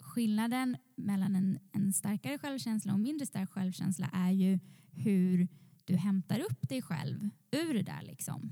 skillnaden 0.00 0.76
mellan 0.96 1.36
en, 1.36 1.58
en 1.72 1.92
starkare 1.92 2.38
självkänsla 2.38 2.92
och 2.92 3.00
mindre 3.00 3.26
stark 3.26 3.50
självkänsla 3.50 4.10
är 4.12 4.30
ju 4.30 4.58
hur 4.92 5.48
du 5.84 5.96
hämtar 5.96 6.40
upp 6.40 6.68
dig 6.68 6.82
själv 6.82 7.30
ur 7.50 7.74
det 7.74 7.82
där. 7.82 8.02
Liksom. 8.02 8.50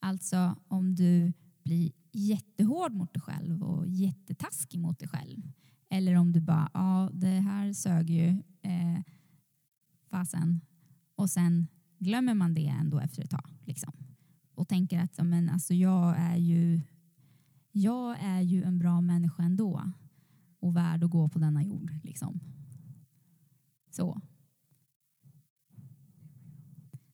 Alltså 0.00 0.56
om 0.68 0.94
du 0.94 1.32
blir 1.64 1.92
jättehård 2.12 2.92
mot 2.92 3.14
dig 3.14 3.22
själv 3.22 3.62
och 3.62 3.88
jättetaskig 3.88 4.80
mot 4.80 4.98
dig 4.98 5.08
själv. 5.08 5.52
Eller 5.88 6.14
om 6.14 6.32
du 6.32 6.40
bara, 6.40 6.70
ja 6.74 7.10
det 7.12 7.40
här 7.40 7.72
sög 7.72 8.10
ju, 8.10 8.28
eh, 8.62 9.00
fasen. 10.10 10.60
Och 11.14 11.30
sen 11.30 11.68
glömmer 11.98 12.34
man 12.34 12.54
det 12.54 12.66
ändå 12.66 13.00
efter 13.00 13.22
ett 13.22 13.30
tag. 13.30 13.58
Liksom. 13.64 13.92
Och 14.54 14.68
tänker 14.68 14.98
att 14.98 15.26
men, 15.26 15.48
alltså, 15.48 15.74
jag, 15.74 16.14
är 16.18 16.36
ju, 16.36 16.80
jag 17.72 18.16
är 18.20 18.40
ju 18.40 18.62
en 18.62 18.78
bra 18.78 19.00
människa 19.00 19.42
ändå 19.42 19.92
och 20.60 20.76
värd 20.76 21.04
att 21.04 21.10
gå 21.10 21.28
på 21.28 21.38
denna 21.38 21.62
jord. 21.62 21.92
Liksom. 22.02 22.40
Så. 23.90 24.20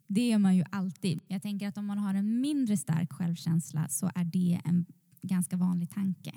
Det 0.09 0.33
är 0.33 0.38
man 0.38 0.57
ju 0.57 0.65
alltid. 0.71 1.21
Jag 1.27 1.43
tänker 1.43 1.69
att 1.69 1.79
om 1.79 1.87
man 1.87 1.99
har 1.99 2.15
en 2.15 2.41
mindre 2.41 2.77
stark 2.77 3.12
självkänsla 3.12 3.88
så 3.88 4.11
är 4.15 4.25
det 4.25 4.61
en 4.65 4.87
ganska 5.23 5.57
vanlig 5.57 5.91
tanke. 5.91 6.35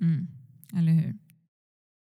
Mm. 0.00 0.26
Eller 0.72 0.92
hur? 0.92 1.18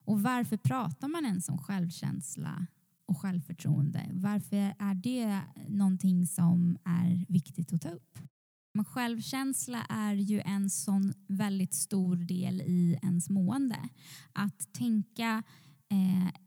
Och 0.05 0.23
varför 0.23 0.57
pratar 0.57 1.09
man 1.09 1.25
ens 1.25 1.49
om 1.49 1.59
självkänsla 1.59 2.67
och 3.07 3.19
självförtroende? 3.19 4.11
Varför 4.13 4.75
är 4.79 4.95
det 4.95 5.41
någonting 5.69 6.27
som 6.27 6.79
är 6.85 7.25
viktigt 7.29 7.73
att 7.73 7.83
ta 7.83 7.91
upp? 7.91 8.19
Men 8.75 8.85
självkänsla 8.85 9.87
är 9.89 10.15
ju 10.15 10.41
en 10.41 10.71
sån 10.71 11.13
väldigt 11.29 11.75
stor 11.75 12.17
del 12.17 12.61
i 12.61 12.99
ens 13.03 13.31
mående. 13.31 13.89
Att 14.33 14.73
tänka 14.73 15.43
eh, 15.89 16.41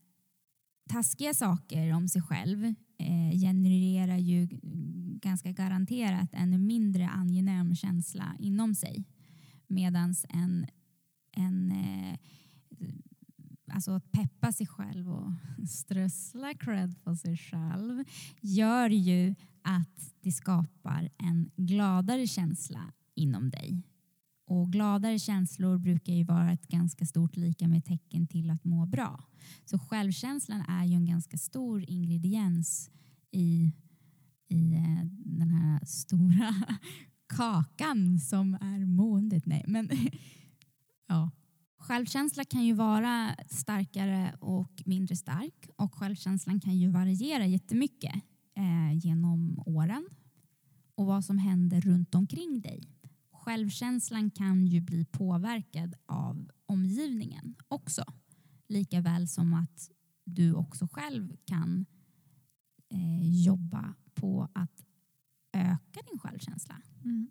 taskiga 0.90 1.34
saker 1.34 1.94
om 1.94 2.08
sig 2.08 2.22
själv 2.22 2.74
Eh, 2.98 3.40
genererar 3.40 4.18
ju 4.18 4.48
ganska 5.22 5.52
garanterat 5.52 6.30
en 6.34 6.68
mindre 6.68 7.08
angenäm 7.08 7.75
känsla 7.75 8.36
inom 8.40 8.75
sig. 8.75 9.06
Medan 9.68 10.16
en, 10.30 10.68
en 11.32 11.72
eh, 11.72 12.20
alltså 13.72 13.92
att 13.92 14.12
peppa 14.12 14.52
sig 14.52 14.68
själv 14.68 15.10
och 15.10 15.32
strössla 15.70 16.54
cred 16.54 17.04
på 17.04 17.16
sig 17.16 17.38
själv 17.38 18.04
gör 18.42 18.90
ju 18.90 19.36
att 19.62 20.14
det 20.22 20.32
skapar 20.32 21.10
en 21.18 21.52
gladare 21.56 22.28
känsla 22.28 22.94
inom 23.16 23.50
dig. 23.50 23.84
Och 24.48 24.72
gladare 24.72 25.20
känslor 25.20 25.78
brukar 25.78 26.14
ju 26.14 26.24
vara 26.24 26.52
ett 26.52 26.68
ganska 26.68 27.06
stort 27.06 27.36
lika 27.36 27.68
med 27.68 27.86
tecken 27.86 28.28
till 28.28 28.50
att 28.50 28.64
må 28.64 28.86
bra. 28.86 29.24
Så 29.66 29.80
självkänslan 29.80 30.62
är 30.62 30.86
ju 30.86 30.94
en 30.94 31.06
ganska 31.06 31.38
stor 31.38 31.90
ingrediens 31.90 32.90
i, 33.32 33.72
i 34.48 34.74
eh, 34.74 35.06
den 35.25 35.50
här 35.50 35.86
stora 35.86 36.56
kakan 37.28 38.20
som 38.20 38.54
är 38.54 38.86
måendet. 38.86 39.46
Nej, 39.46 39.64
men 39.68 39.90
ja. 41.08 41.32
Självkänsla 41.78 42.44
kan 42.44 42.64
ju 42.64 42.74
vara 42.74 43.36
starkare 43.48 44.36
och 44.40 44.84
mindre 44.86 45.16
stark 45.16 45.70
och 45.75 45.96
självkänslan 45.96 46.60
kan 46.60 46.78
ju 46.78 46.90
variera 46.90 47.46
jättemycket 47.46 48.16
eh, 48.56 48.98
genom 48.98 49.64
åren 49.66 50.08
och 50.96 51.06
vad 51.06 51.25
som 51.25 51.38
händer 51.38 51.82
runt 51.82 52.16
omkring 52.16 52.62
dig. 52.62 52.96
Självkänslan 53.32 54.32
kan 54.32 54.68
ju 54.68 54.82
bli 54.82 55.06
påverkad 55.06 55.96
av 56.06 56.50
omgivningen 56.66 57.56
också. 57.68 58.04
Lika 58.67 59.01
väl 59.01 59.27
som 59.27 59.53
att 59.53 59.91
du 60.24 60.53
också 60.53 60.88
själv 60.91 61.38
kan 61.45 61.86
eh, 62.89 63.43
jobba 63.43 63.95
på 64.13 64.50
att 64.53 64.86
öka 65.53 66.00
din 66.12 66.19
självkänsla. 66.19 66.81
Mm. 67.03 67.27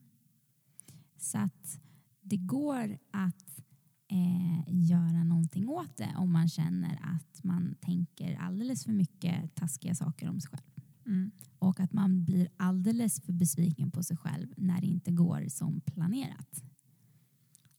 Så 1.16 1.38
att 1.38 1.80
det 2.20 2.36
går 2.36 2.98
att 3.10 3.60
eh, 4.08 4.64
göra 4.68 5.24
någonting 5.24 5.68
åt 5.68 5.96
det 5.96 6.14
om 6.16 6.32
man 6.32 6.48
känner 6.48 6.98
att 7.02 7.44
man 7.44 7.74
tänker 7.80 8.34
alldeles 8.34 8.84
för 8.84 8.92
mycket 8.92 9.54
taskiga 9.54 9.94
saker 9.94 10.28
om 10.28 10.40
sig 10.40 10.50
själv. 10.50 10.74
Mm. 11.06 11.30
Och 11.58 11.80
att 11.80 11.92
man 11.92 12.24
blir 12.24 12.48
alldeles 12.56 13.20
för 13.20 13.32
besviken 13.32 13.90
på 13.90 14.02
sig 14.02 14.16
själv 14.16 14.54
när 14.56 14.80
det 14.80 14.86
inte 14.86 15.10
går 15.10 15.48
som 15.48 15.80
planerat. 15.80 16.64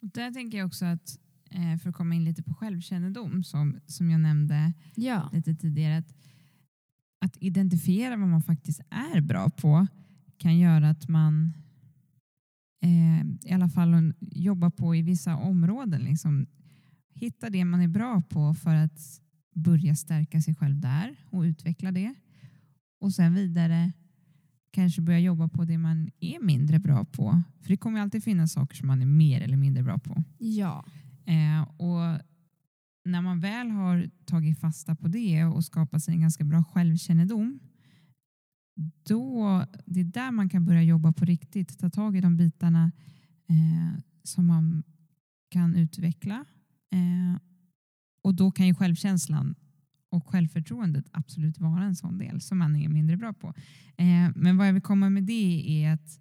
Och 0.02 0.08
där 0.08 0.32
tänker 0.32 0.58
jag 0.58 0.68
också 0.68 0.86
att, 0.86 1.20
för 1.82 1.90
att 1.90 1.96
komma 1.96 2.16
in 2.16 2.24
lite 2.24 2.44
på 2.44 2.54
självkännedom 2.54 3.44
som, 3.44 3.80
som 3.86 4.10
jag 4.10 4.22
nämnde 4.22 4.74
ja. 4.96 5.30
lite 5.34 5.56
tidigare, 5.56 5.98
att, 5.98 6.14
att 7.22 7.38
identifiera 7.40 8.18
vad 8.18 8.30
man 8.30 8.42
faktiskt 8.42 8.82
är 8.90 9.22
bra 9.22 9.50
på 9.50 9.88
kan 10.38 10.58
göra 10.58 10.90
att 10.90 11.08
man 11.08 11.54
eh, 12.82 13.50
i 13.50 13.54
alla 13.54 13.70
fall 13.70 14.14
jobba 14.20 14.72
på 14.72 14.96
i 14.96 15.02
vissa 15.02 15.36
områden. 15.36 16.02
Liksom, 16.02 16.48
hitta 17.14 17.50
det 17.50 17.66
man 17.66 17.82
är 17.82 17.88
bra 17.88 18.22
på 18.30 18.54
för 18.54 18.76
att 18.76 19.22
börja 19.54 19.96
stärka 19.96 20.42
sig 20.42 20.56
själv 20.56 20.80
där 20.80 21.16
och 21.30 21.42
utveckla 21.42 21.92
det. 21.92 22.16
Och 23.00 23.14
sen 23.14 23.34
vidare 23.34 23.92
kanske 24.72 25.02
börja 25.02 25.20
jobba 25.20 25.48
på 25.48 25.66
det 25.66 25.78
man 25.78 26.12
är 26.20 26.40
mindre 26.40 26.80
bra 26.80 27.06
på. 27.06 27.42
För 27.62 27.70
det 27.70 27.78
kommer 27.78 28.00
alltid 28.00 28.24
finnas 28.24 28.54
saker 28.54 28.76
som 28.76 28.88
man 28.88 29.02
är 29.02 29.06
mer 29.06 29.42
eller 29.42 29.58
mindre 29.58 29.84
bra 29.84 29.98
på. 29.98 30.24
Ja. 30.38 30.86
Eh, 31.26 31.62
och 31.62 32.22
när 33.06 33.22
man 33.22 33.40
väl 33.40 33.70
har 33.70 34.10
tagit 34.26 34.60
fasta 34.60 34.96
på 34.96 35.08
det 35.08 35.46
och 35.46 35.66
skapat 35.66 36.04
sig 36.04 36.14
en 36.14 36.22
ganska 36.22 36.44
bra 36.44 36.64
självkännedom 36.64 37.60
då, 39.04 39.66
det 39.86 40.00
är 40.00 40.04
där 40.04 40.32
man 40.32 40.50
kan 40.50 40.66
börja 40.66 40.84
jobba 40.84 41.12
på 41.12 41.26
riktigt. 41.26 41.80
Ta 41.80 41.90
tag 41.90 42.18
i 42.18 42.22
de 42.22 42.38
bitarna 42.38 42.92
eh, 43.50 44.00
som 44.24 44.48
man 44.48 44.84
kan 45.50 45.76
utveckla. 45.76 46.46
Eh, 46.92 47.40
och 48.22 48.36
då 48.36 48.52
kan 48.52 48.68
ju 48.68 48.74
självkänslan 48.76 49.56
och 50.10 50.28
självförtroendet 50.28 51.06
absolut 51.12 51.60
vara 51.60 51.84
en 51.84 51.96
sån 51.96 52.18
del 52.18 52.42
som 52.42 52.58
man 52.58 52.76
är 52.76 52.90
mindre 52.90 53.18
bra 53.18 53.34
på. 53.34 53.48
Eh, 53.98 54.32
men 54.36 54.58
vad 54.58 54.68
jag 54.68 54.74
vill 54.74 54.82
komma 54.82 55.10
med 55.10 55.24
det 55.24 55.84
är 55.84 55.94
att 55.94 56.20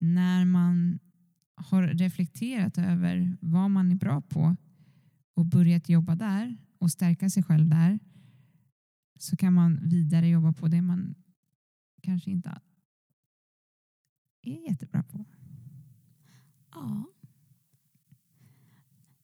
när 0.00 0.44
man 0.44 0.98
har 1.70 1.82
reflekterat 1.82 2.78
över 2.78 3.36
vad 3.40 3.70
man 3.70 3.92
är 3.92 3.96
bra 3.96 4.20
på 4.20 4.56
och 5.34 5.46
börjat 5.46 5.88
jobba 5.88 6.14
där 6.14 6.56
och 6.78 6.90
stärka 6.90 7.30
sig 7.30 7.42
själv 7.42 7.68
där 7.68 7.98
så 9.18 9.36
kan 9.36 9.52
man 9.52 9.88
vidare 9.88 10.28
jobba 10.28 10.52
på 10.52 10.68
det 10.68 10.82
man 10.82 11.14
kanske 12.02 12.30
inte 12.30 12.60
är 14.42 14.68
jättebra 14.68 15.02
på. 15.02 15.24
Ja. 16.70 17.04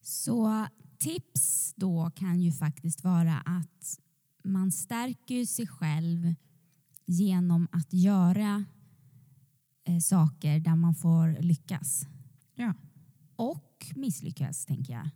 Så 0.01 0.67
tips 0.99 1.75
då 1.77 2.11
kan 2.11 2.41
ju 2.41 2.53
faktiskt 2.53 3.05
vara 3.05 3.39
att 3.39 4.01
man 4.45 4.73
stärker 4.73 5.45
sig 5.45 5.67
själv 5.67 6.35
genom 7.07 7.69
att 7.73 7.93
göra 7.93 8.65
eh, 9.85 9.99
saker 9.99 10.61
där 10.61 10.77
man 10.77 10.95
får 10.95 11.43
lyckas. 11.43 12.07
Ja. 12.57 12.75
Och 13.37 13.93
misslyckas, 13.95 14.67
tänker 14.67 14.93
jag. 14.93 15.11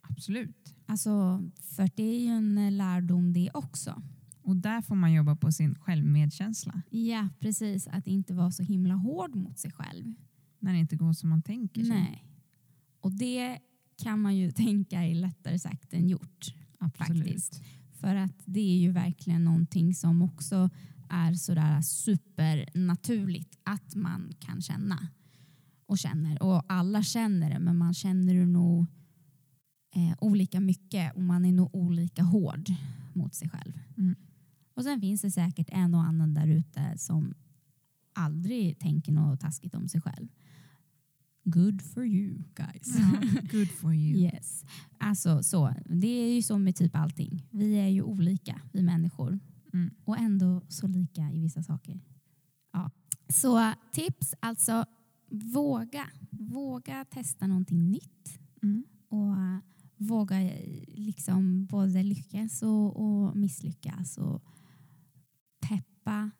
Absolut. 0.00 0.74
Alltså, 0.86 1.42
för 1.62 1.90
det 1.94 2.02
är 2.02 2.20
ju 2.20 2.28
en 2.28 2.76
lärdom 2.76 3.32
det 3.32 3.50
också. 3.54 4.02
Och 4.42 4.56
där 4.56 4.82
får 4.82 4.94
man 4.94 5.12
jobba 5.12 5.36
på 5.36 5.52
sin 5.52 5.74
självmedkänsla. 5.74 6.82
Ja, 6.90 7.28
precis. 7.40 7.86
Att 7.86 8.06
inte 8.06 8.34
vara 8.34 8.50
så 8.50 8.62
himla 8.62 8.94
hård 8.94 9.34
mot 9.34 9.58
sig 9.58 9.70
själv. 9.70 10.14
När 10.58 10.72
det 10.72 10.78
inte 10.78 10.96
går 10.96 11.12
som 11.12 11.28
man 11.28 11.42
tänker 11.42 11.84
sig. 11.84 11.90
Nej. 11.90 12.24
Och 13.00 13.12
det 13.12 13.58
kan 14.02 14.20
man 14.20 14.36
ju 14.36 14.50
tänka 14.52 15.04
är 15.04 15.14
lättare 15.14 15.58
sagt 15.58 15.92
än 15.92 16.08
gjort. 16.08 16.54
Absolut. 16.78 17.24
Faktiskt. 17.24 17.62
För 17.92 18.14
att 18.14 18.42
det 18.44 18.60
är 18.60 18.78
ju 18.78 18.92
verkligen 18.92 19.44
någonting 19.44 19.94
som 19.94 20.22
också 20.22 20.70
är 21.08 21.34
sådär 21.34 21.80
supernaturligt 21.80 23.58
att 23.62 23.94
man 23.94 24.32
kan 24.38 24.62
känna 24.62 25.08
och 25.88 25.98
känner. 25.98 26.42
Och 26.42 26.64
alla 26.68 27.02
känner 27.02 27.50
det, 27.50 27.58
men 27.58 27.76
man 27.76 27.94
känner 27.94 28.34
det 28.34 28.46
nog 28.46 28.86
eh, 29.94 30.16
olika 30.20 30.60
mycket 30.60 31.14
och 31.14 31.22
man 31.22 31.44
är 31.44 31.52
nog 31.52 31.74
olika 31.74 32.22
hård 32.22 32.70
mot 33.12 33.34
sig 33.34 33.50
själv. 33.50 33.78
Mm. 33.98 34.16
Och 34.74 34.84
sen 34.84 35.00
finns 35.00 35.20
det 35.20 35.30
säkert 35.30 35.68
en 35.72 35.94
och 35.94 36.02
annan 36.04 36.34
där 36.34 36.46
ute 36.46 36.98
som 36.98 37.34
aldrig 38.12 38.78
tänker 38.78 39.12
något 39.12 39.40
taskigt 39.40 39.74
om 39.74 39.88
sig 39.88 40.00
själv. 40.00 40.28
Good 41.44 41.82
for 41.82 42.06
you 42.06 42.42
guys. 42.54 42.98
Ja, 42.98 43.40
good 43.52 43.68
for 43.68 43.94
you. 43.94 44.18
Yes. 44.18 44.64
Alltså, 44.98 45.42
så, 45.42 45.74
det 45.84 46.06
är 46.06 46.34
ju 46.34 46.42
så 46.42 46.58
med 46.58 46.76
typ 46.76 46.96
allting. 46.96 47.46
Vi 47.50 47.74
är 47.74 47.88
ju 47.88 48.02
olika, 48.02 48.60
vi 48.72 48.82
människor. 48.82 49.38
Mm. 49.72 49.90
Och 50.04 50.18
ändå 50.18 50.62
så 50.68 50.86
lika 50.86 51.30
i 51.32 51.40
vissa 51.40 51.62
saker. 51.62 52.00
Ja. 52.72 52.90
Så 53.28 53.72
tips, 53.92 54.34
alltså 54.40 54.84
våga. 55.30 56.10
Våga 56.30 57.04
testa 57.04 57.46
någonting 57.46 57.90
nytt. 57.90 58.38
Mm. 58.62 58.84
Och 59.08 59.34
våga 59.96 60.36
liksom 60.86 61.66
både 61.66 62.02
lyckas 62.02 62.62
och, 62.62 62.96
och 62.96 63.36
misslyckas. 63.36 64.18
Och 64.18 64.42
peppa, 65.60 66.30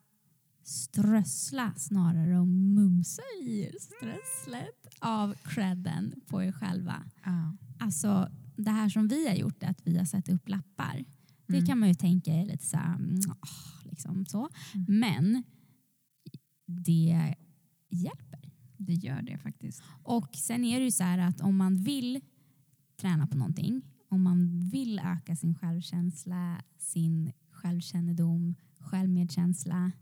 strössla 0.63 1.75
snarare 1.77 2.39
och 2.39 2.47
mumsa 2.49 3.23
i 3.43 3.71
strösslet 3.81 4.87
av 5.01 5.35
credden 5.35 6.15
på 6.27 6.43
er 6.43 6.53
själva. 6.53 7.05
Ja. 7.25 7.57
Alltså 7.79 8.29
det 8.57 8.71
här 8.71 8.89
som 8.89 9.09
vi 9.09 9.29
har 9.29 9.35
gjort, 9.35 9.63
att 9.63 9.81
vi 9.87 9.99
har 9.99 10.05
satt 10.05 10.29
upp 10.29 10.49
lappar. 10.49 11.05
Det 11.47 11.55
Mm. 11.57 11.67
kan 11.67 11.79
man 11.79 11.89
ju 11.89 11.95
tänka 11.95 12.33
är 12.33 12.47
lite 12.47 12.67
så 12.67 12.77
här, 12.77 12.95
mm, 12.95 13.21
liksom 13.85 14.27
så. 14.27 14.49
Mm. 14.75 15.01
Men 15.01 15.43
det 16.67 17.35
hjälper. 17.91 18.28
Det 18.79 18.95
gör 18.95 19.23
det 19.23 19.39
faktiskt. 19.39 19.83
Och 20.03 20.37
sen 20.37 20.65
är 20.65 20.79
det 20.79 20.85
ju 20.85 20.91
så 20.91 21.05
här 21.05 21.19
att 21.19 21.41
om 21.41 21.57
man 21.57 21.77
vill 21.77 22.21
träna 22.97 23.27
på 23.27 23.37
någonting, 23.37 23.83
om 24.09 24.23
man 24.23 24.61
vill 24.71 24.99
öka 24.99 25.37
sin 25.37 25.55
självkänsla, 25.55 26.63
sin 26.79 27.33
självkännedom, 27.51 28.55
självmedkänsla, 28.79 29.93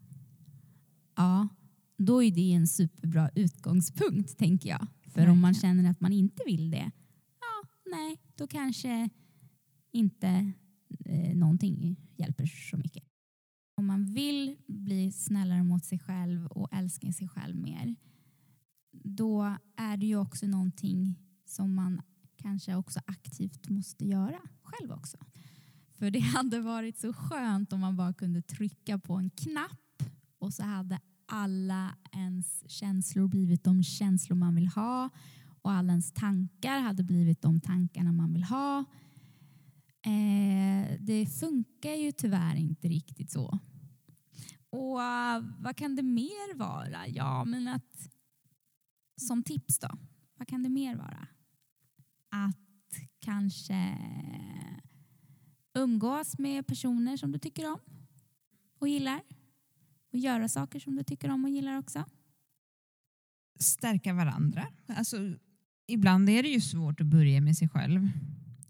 ja, 1.17 1.49
då 1.97 2.23
är 2.23 2.31
det 2.31 2.53
en 2.53 2.67
superbra 2.67 3.31
utgångspunkt 3.35 4.39
tänker 4.39 4.69
jag. 4.69 4.87
För 5.07 5.29
om 5.29 5.41
man 5.41 5.55
känner 5.55 5.91
att 5.91 6.01
man 6.01 6.13
inte 6.13 6.43
vill 6.47 6.71
det, 6.71 6.91
ja, 7.41 7.69
nej, 7.91 8.21
då 8.35 8.47
kanske 8.47 9.09
inte 9.93 10.53
eh, 11.05 11.37
någonting 11.37 11.97
hjälper 12.17 12.47
så 12.47 12.77
mycket. 12.77 13.05
Om 13.75 13.87
man 13.87 14.05
vill 14.05 14.57
bli 14.67 15.13
snällare 15.13 15.63
mot 15.63 15.85
sig 15.85 15.99
själv 15.99 16.47
och 16.47 16.69
älska 16.73 17.13
sig 17.13 17.29
själv 17.29 17.57
mer, 17.57 17.95
då 19.07 19.57
är 19.77 19.97
det 19.97 20.07
ju 20.07 20.17
också 20.17 20.47
någonting 20.47 21.19
som 21.45 21.75
man 21.75 22.03
kanske 22.37 22.75
också 22.75 23.01
aktivt 23.07 23.69
måste 23.69 24.05
göra 24.05 24.41
själv 24.63 24.93
också. 24.93 25.19
För 25.95 26.11
det 26.11 26.21
hade 26.35 26.61
varit 26.61 26.99
så 26.99 27.13
skönt 27.13 27.73
om 27.73 27.81
man 27.81 27.97
bara 27.97 28.13
kunde 28.13 28.43
trycka 28.43 28.99
på 28.99 29.15
en 29.15 29.31
knapp 29.31 30.03
och 30.39 30.55
så 30.55 30.63
hade 30.63 31.01
alla 31.27 31.97
ens 32.13 32.71
känslor 32.71 33.29
blivit 33.29 33.65
de 33.65 33.83
känslor 33.83 34.37
man 34.37 34.55
vill 34.55 34.69
ha 34.69 35.11
och 35.63 35.73
alla 35.73 35.93
ens 35.93 36.13
tankar 36.13 36.81
hade 36.81 37.03
blivit 37.03 37.43
de 37.43 37.61
tankarna 37.61 38.13
man 38.13 38.33
vill 38.33 38.45
ha. 38.45 38.85
Eh, 40.07 40.97
det 41.01 41.27
funkar 41.27 41.95
ju 41.95 42.13
tyvärr 42.13 42.57
inte 42.57 42.89
riktigt 42.89 43.31
så. 43.31 43.59
Och 44.71 44.99
vad 45.59 45.77
kan 45.77 45.97
det 45.97 46.03
mer 46.03 46.57
vara? 46.57 47.07
Ja, 47.09 47.45
men 47.45 47.69
att 47.69 48.16
som 49.17 49.43
tips 49.43 49.79
då, 49.79 49.89
vad 50.39 50.49
kan 50.49 50.63
det 50.63 50.69
mer 50.69 50.97
vara? 50.97 51.29
Att 52.31 52.57
kanske 53.19 53.99
umgås 55.75 56.39
med 56.39 56.67
personer 56.67 57.17
som 57.17 57.33
du 57.33 57.39
tycker 57.39 57.73
om 57.73 57.81
och 58.79 58.89
gillar. 58.89 59.21
Och 60.13 60.19
göra 60.19 60.49
saker 60.49 60.81
som 60.81 60.97
du 60.97 61.05
tycker 61.05 61.31
om 61.31 61.45
och 61.45 61.51
gillar 61.51 61.79
också. 61.79 62.05
Stärka 63.59 64.15
varandra. 64.15 64.67
Alltså, 64.87 65.37
ibland 65.87 66.29
är 66.31 66.43
det 66.43 66.49
ju 66.49 66.61
svårt 66.61 67.01
att 67.01 67.07
börja 67.07 67.41
med 67.41 67.57
sig 67.57 67.69
själv. 67.69 68.09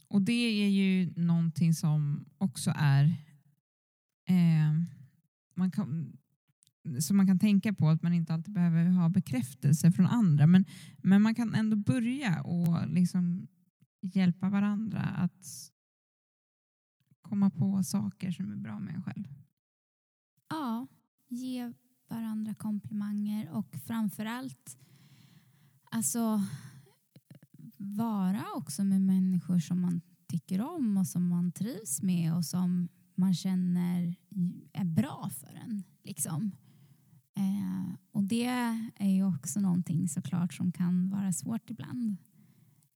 Och 0.09 0.23
det 0.23 0.65
är 0.65 0.69
ju 0.69 1.13
någonting 1.17 1.75
som 1.75 2.25
också 2.39 2.73
är 2.77 3.05
eh, 4.29 4.73
man 5.55 5.71
kan, 5.71 6.17
som 7.01 7.16
man 7.16 7.27
kan 7.27 7.38
tänka 7.38 7.72
på 7.72 7.88
att 7.88 8.03
man 8.03 8.12
inte 8.12 8.35
alltid 8.35 8.55
behöver 8.55 8.87
ha 8.87 9.09
bekräftelse 9.09 9.92
från 9.92 10.07
andra. 10.07 10.46
Men, 10.46 10.64
men 11.03 11.22
man 11.22 11.35
kan 11.35 11.55
ändå 11.55 11.77
börja 11.77 12.42
och 12.42 12.88
liksom 12.88 13.49
hjälpa 14.01 14.49
varandra 14.49 15.01
att 15.01 15.72
komma 17.22 17.51
på 17.51 17.83
saker 17.85 18.31
som 18.31 18.53
är 18.53 18.57
bra 18.57 18.81
med 18.81 18.94
en 18.94 19.03
själv. 19.03 19.25
Ja, 20.49 20.87
ge 21.29 21.72
varandra 22.09 22.55
komplimanger 22.55 23.51
och 23.51 23.77
framförallt 23.87 24.79
alltså, 25.90 26.42
vara 27.77 28.44
också 28.57 28.85
med 28.85 29.01
människor 29.01 29.59
som 29.59 29.81
man 29.81 30.01
tycker 30.29 30.61
om 30.61 30.96
och 30.96 31.07
som 31.07 31.29
man 31.29 31.53
trivs 31.53 32.03
med 32.03 32.35
och 32.35 32.44
som 32.44 32.88
man 33.14 33.35
känner 33.35 34.14
är 34.72 34.85
bra 34.85 35.31
för 35.40 35.55
en. 35.55 35.83
Liksom. 36.05 36.53
Eh, 37.37 37.94
och 38.12 38.25
det 38.25 38.46
är 38.96 39.09
ju 39.09 39.25
också 39.25 39.61
någonting 39.61 40.09
såklart 40.09 40.55
som 40.55 40.72
kan 40.72 41.11
vara 41.11 41.33
svårt 41.33 41.70
ibland. 41.70 42.16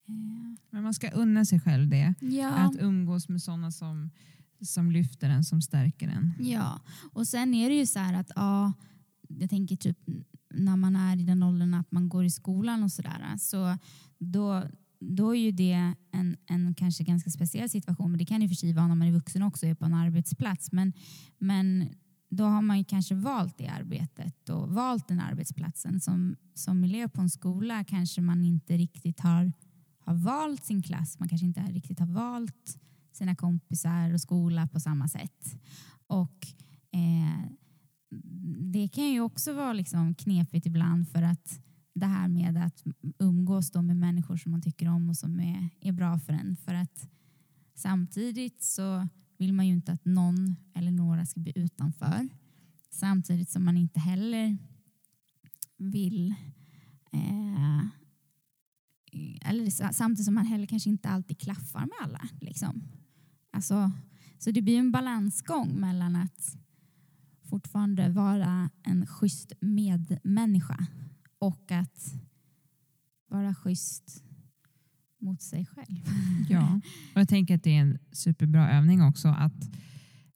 Eh, 0.08 0.56
Men 0.70 0.82
man 0.82 0.94
ska 0.94 1.10
unna 1.10 1.44
sig 1.44 1.60
själv 1.60 1.88
det. 1.88 2.14
ja. 2.20 2.48
Att 2.50 2.76
umgås 2.80 3.28
med 3.28 3.42
sådana 3.42 3.70
som, 3.70 4.10
som 4.60 4.90
lyfter 4.90 5.30
en, 5.30 5.44
som 5.44 5.62
stärker 5.62 6.08
en. 6.08 6.34
Ja, 6.40 6.80
och 7.12 7.26
sen 7.28 7.54
är 7.54 7.68
det 7.70 7.76
ju 7.76 7.86
så 7.86 7.98
här 7.98 8.14
att 8.14 8.30
ja, 8.36 8.72
jag 9.28 9.50
tänker 9.50 9.76
typ 9.76 9.98
när 10.54 10.76
man 10.76 10.96
är 10.96 11.16
i 11.20 11.24
den 11.24 11.42
åldern 11.42 11.74
att 11.74 11.92
man 11.92 12.08
går 12.08 12.24
i 12.24 12.30
skolan 12.30 12.82
och 12.82 12.92
sådär 12.92 13.36
så 13.38 13.78
då, 14.18 14.62
då 15.00 15.36
är 15.36 15.40
ju 15.40 15.50
det 15.50 15.94
en, 16.12 16.36
en 16.46 16.74
kanske 16.74 17.04
ganska 17.04 17.30
speciell 17.30 17.70
situation 17.70 18.10
men 18.10 18.18
det 18.18 18.24
kan 18.24 18.42
ju 18.42 18.48
för 18.48 18.54
sig 18.54 18.72
vara 18.72 18.86
när 18.88 18.94
man 18.94 19.08
är 19.08 19.12
vuxen 19.12 19.42
också 19.42 19.66
är 19.66 19.74
på 19.74 19.84
en 19.84 19.94
arbetsplats 19.94 20.72
men, 20.72 20.92
men 21.38 21.88
då 22.30 22.44
har 22.44 22.62
man 22.62 22.78
ju 22.78 22.84
kanske 22.84 23.14
valt 23.14 23.58
det 23.58 23.68
arbetet 23.68 24.48
och 24.48 24.68
valt 24.74 25.08
den 25.08 25.20
arbetsplatsen. 25.20 26.00
Som, 26.00 26.36
som 26.54 26.84
elev 26.84 27.08
på 27.08 27.20
en 27.20 27.30
skola 27.30 27.84
kanske 27.84 28.20
man 28.20 28.44
inte 28.44 28.76
riktigt 28.76 29.20
har, 29.20 29.52
har 29.98 30.14
valt 30.14 30.64
sin 30.64 30.82
klass. 30.82 31.18
Man 31.18 31.28
kanske 31.28 31.46
inte 31.46 31.60
riktigt 31.60 31.98
har 31.98 32.06
valt 32.06 32.78
sina 33.12 33.36
kompisar 33.36 34.12
och 34.12 34.20
skola 34.20 34.66
på 34.66 34.80
samma 34.80 35.08
sätt. 35.08 35.56
Och 36.06 36.46
eh, 36.92 37.50
det 38.72 38.88
kan 38.88 39.04
ju 39.04 39.20
också 39.20 39.52
vara 39.52 39.72
liksom 39.72 40.14
knepigt 40.14 40.66
ibland 40.66 41.08
för 41.08 41.22
att 41.22 41.60
det 41.94 42.06
här 42.06 42.28
med 42.28 42.56
att 42.56 42.84
umgås 43.18 43.70
då 43.70 43.82
med 43.82 43.96
människor 43.96 44.36
som 44.36 44.52
man 44.52 44.62
tycker 44.62 44.88
om 44.88 45.08
och 45.08 45.16
som 45.16 45.40
är, 45.40 45.68
är 45.80 45.92
bra 45.92 46.18
för 46.18 46.32
en. 46.32 46.56
För 46.56 46.74
att 46.74 47.08
samtidigt 47.74 48.62
så 48.62 49.08
vill 49.40 49.52
man 49.52 49.66
ju 49.66 49.72
inte 49.72 49.92
att 49.92 50.04
någon 50.04 50.56
eller 50.74 50.90
några 50.90 51.26
ska 51.26 51.40
bli 51.40 51.52
utanför. 51.54 52.28
Samtidigt 52.90 53.50
som 53.50 53.64
man 53.64 53.76
inte 53.76 54.00
heller 54.00 54.58
vill 55.76 56.34
eh, 57.12 57.84
eller 59.40 59.92
samtidigt 59.92 60.24
som 60.24 60.34
man 60.34 60.46
heller 60.46 60.66
kanske 60.66 60.90
inte 60.90 61.08
alltid 61.08 61.38
klaffar 61.38 61.80
med 61.80 61.96
alla. 62.02 62.28
Liksom. 62.40 62.82
Alltså, 63.50 63.92
så 64.38 64.50
det 64.50 64.62
blir 64.62 64.78
en 64.78 64.92
balansgång 64.92 65.80
mellan 65.80 66.16
att 66.16 66.56
fortfarande 67.42 68.08
vara 68.08 68.70
en 68.82 69.06
schysst 69.06 69.52
medmänniska 69.60 70.86
och 71.38 71.72
att 71.72 72.14
vara 73.28 73.54
schysst 73.54 74.24
mot 75.40 75.42
sig 75.42 75.66
själv. 75.66 75.96
Ja, 76.48 76.80
och 77.14 77.20
jag 77.20 77.28
tänker 77.28 77.54
att 77.54 77.62
det 77.62 77.76
är 77.76 77.80
en 77.80 77.98
superbra 78.12 78.70
övning 78.72 79.02
också 79.02 79.28
att 79.28 79.70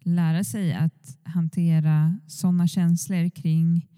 lära 0.05 0.45
sig 0.45 0.73
att 0.73 1.19
hantera 1.23 2.21
sådana 2.27 2.69
känslor 2.69 3.31
kring 3.31 3.89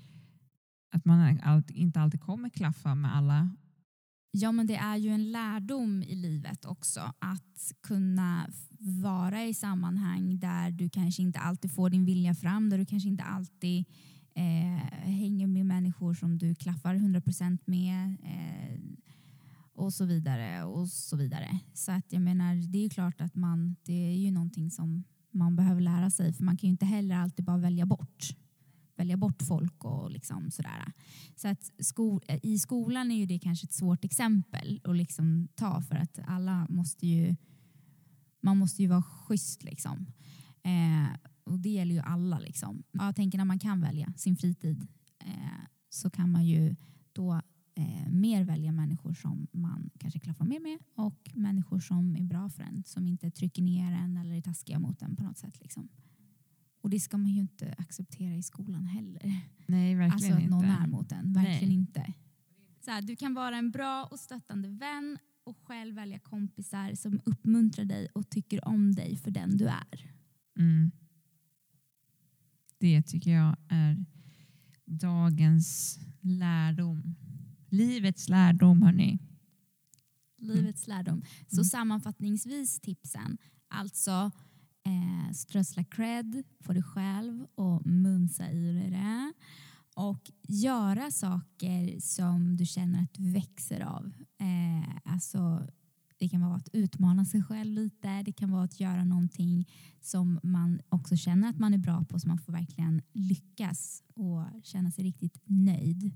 att 0.92 1.04
man 1.04 1.38
inte 1.68 2.00
alltid 2.00 2.20
kommer 2.20 2.48
klaffa 2.48 2.94
med 2.94 3.16
alla. 3.16 3.50
Ja, 4.30 4.52
men 4.52 4.66
det 4.66 4.76
är 4.76 4.96
ju 4.96 5.10
en 5.10 5.32
lärdom 5.32 6.02
i 6.02 6.14
livet 6.14 6.64
också 6.64 7.00
att 7.18 7.72
kunna 7.82 8.50
vara 8.78 9.44
i 9.44 9.54
sammanhang 9.54 10.38
där 10.38 10.70
du 10.70 10.88
kanske 10.88 11.22
inte 11.22 11.38
alltid 11.38 11.72
får 11.72 11.90
din 11.90 12.04
vilja 12.04 12.34
fram, 12.34 12.70
där 12.70 12.78
du 12.78 12.86
kanske 12.86 13.08
inte 13.08 13.24
alltid 13.24 13.84
eh, 14.34 15.02
hänger 15.02 15.46
med 15.46 15.66
människor 15.66 16.14
som 16.14 16.38
du 16.38 16.54
klaffar 16.54 16.94
100% 16.94 17.58
med 17.64 18.16
eh, 18.24 18.95
och 19.76 19.94
så 19.94 20.04
vidare 20.04 20.64
och 20.64 20.88
så 20.88 21.16
vidare. 21.16 21.60
Så 21.74 21.92
att 21.92 22.12
jag 22.12 22.22
menar, 22.22 22.54
det 22.72 22.84
är 22.84 22.88
klart 22.88 23.20
att 23.20 23.34
man, 23.34 23.76
det 23.82 23.92
är 23.92 24.16
ju 24.16 24.30
någonting 24.30 24.70
som 24.70 25.04
man 25.30 25.56
behöver 25.56 25.80
lära 25.80 26.10
sig 26.10 26.32
för 26.32 26.44
man 26.44 26.56
kan 26.56 26.68
ju 26.68 26.72
inte 26.72 26.86
heller 26.86 27.16
alltid 27.16 27.44
bara 27.44 27.58
välja 27.58 27.86
bort 27.86 28.36
välja 28.96 29.16
bort 29.16 29.42
folk 29.42 29.84
och 29.84 30.10
liksom 30.10 30.50
sådär. 30.50 30.92
Så 31.36 31.48
att 31.48 31.70
sko 31.78 32.20
i 32.42 32.58
skolan 32.58 33.10
är 33.10 33.16
ju 33.16 33.26
det 33.26 33.38
kanske 33.38 33.64
ett 33.64 33.72
svårt 33.72 34.04
exempel 34.04 34.80
att 34.84 34.96
liksom 34.96 35.48
ta 35.54 35.82
för 35.82 35.96
att 35.96 36.18
alla 36.26 36.66
måste 36.68 37.06
ju 37.06 37.36
man 38.40 38.58
måste 38.58 38.82
ju 38.82 38.88
vara 38.88 39.02
schysst 39.02 39.62
liksom. 39.62 40.06
Eh, 40.62 41.16
och 41.44 41.58
det 41.58 41.68
gäller 41.68 41.94
ju 41.94 42.00
alla 42.00 42.38
liksom. 42.38 42.82
Jag 42.92 43.16
tänker 43.16 43.38
när 43.38 43.44
man 43.44 43.58
kan 43.58 43.80
välja 43.80 44.12
sin 44.16 44.36
fritid 44.36 44.86
eh, 45.18 45.64
så 45.90 46.10
kan 46.10 46.30
man 46.30 46.46
ju 46.46 46.76
då 47.12 47.40
eh, 47.76 48.08
mer 48.08 48.44
välja 48.44 48.72
människor 48.72 49.14
som 49.14 49.46
man 49.52 49.90
kanske 49.98 50.20
klaffar 50.20 50.44
mer 50.44 50.60
med 50.60 50.78
och 50.94 51.30
människor 51.34 51.80
som 51.80 52.16
är 52.16 52.24
bra 52.24 52.48
för 52.48 52.62
en, 52.62 52.84
som 52.84 53.06
inte 53.06 53.30
trycker 53.30 53.62
ner 53.62 53.92
en 53.92 54.16
eller 54.16 54.34
är 54.34 54.40
taskiga 54.40 54.78
mot 54.78 55.02
en 55.02 55.16
på 55.16 55.22
något 55.22 55.38
sätt. 55.38 55.60
Liksom. 55.60 55.88
Och 56.80 56.90
det 56.90 57.00
ska 57.00 57.16
man 57.16 57.30
ju 57.30 57.40
inte 57.40 57.74
acceptera 57.78 58.34
i 58.34 58.42
skolan 58.42 58.86
heller. 58.86 59.40
Nej, 59.66 59.94
verkligen 59.94 60.32
alltså 60.32 60.44
inte. 60.44 60.54
någon 60.54 60.64
är 60.64 60.86
mot 60.86 61.12
en. 61.12 61.32
Verkligen 61.32 61.68
Nej. 61.68 61.74
inte. 61.74 62.12
Så 62.80 62.90
här, 62.90 63.02
du 63.02 63.16
kan 63.16 63.34
vara 63.34 63.56
en 63.56 63.70
bra 63.70 64.04
och 64.04 64.20
stöttande 64.20 64.68
vän 64.68 65.18
och 65.44 65.58
själv 65.62 65.94
välja 65.94 66.18
kompisar 66.18 66.94
som 66.94 67.20
uppmuntrar 67.24 67.84
dig 67.84 68.08
och 68.14 68.30
tycker 68.30 68.68
om 68.68 68.94
dig 68.94 69.16
för 69.16 69.30
den 69.30 69.56
du 69.56 69.66
är. 69.66 70.10
Mm. 70.58 70.90
Det 72.78 73.02
tycker 73.02 73.30
jag 73.30 73.56
är 73.68 74.04
dagens 74.84 75.98
lärdom. 76.20 77.16
Livets 77.68 78.28
lärdom, 78.28 78.82
hörni. 78.82 79.18
Livets 80.38 80.86
lärdom. 80.86 81.22
Så 81.48 81.56
Mm. 81.56 81.64
sammanfattningsvis 81.64 82.80
tipsen. 82.80 83.38
Alltså 83.68 84.30
eh, 84.84 85.32
strössla 85.32 85.84
cred 85.84 86.42
på 86.64 86.72
dig 86.72 86.82
själv 86.82 87.46
och 87.54 87.86
mumsa 87.86 88.50
i 88.50 88.72
dig 88.72 88.90
det. 88.90 89.32
Och 89.96 90.30
göra 90.48 91.10
saker 91.10 92.00
som 92.00 92.56
du 92.56 92.66
känner 92.66 93.02
att 93.02 93.14
du 93.14 93.30
växer 93.30 93.80
av. 93.80 94.12
Eh, 94.38 94.96
alltså, 95.12 95.66
det 96.18 96.28
kan 96.28 96.40
vara 96.40 96.54
att 96.56 96.68
utmana 96.72 97.24
sig 97.24 97.42
själv 97.42 97.72
lite. 97.72 98.22
Det 98.22 98.32
kan 98.32 98.50
vara 98.50 98.64
att 98.64 98.80
göra 98.80 99.04
någonting 99.04 99.68
som 100.00 100.40
man 100.42 100.80
också 100.88 101.16
känner 101.16 101.48
att 101.48 101.58
man 101.58 101.74
är 101.74 101.78
bra 101.78 102.04
på 102.04 102.20
så 102.20 102.28
man 102.28 102.38
får 102.38 102.52
verkligen 102.52 103.02
lyckas 103.12 104.02
och 104.14 104.44
känna 104.62 104.90
sig 104.90 105.04
riktigt 105.04 105.38
nöjd. 105.44 106.14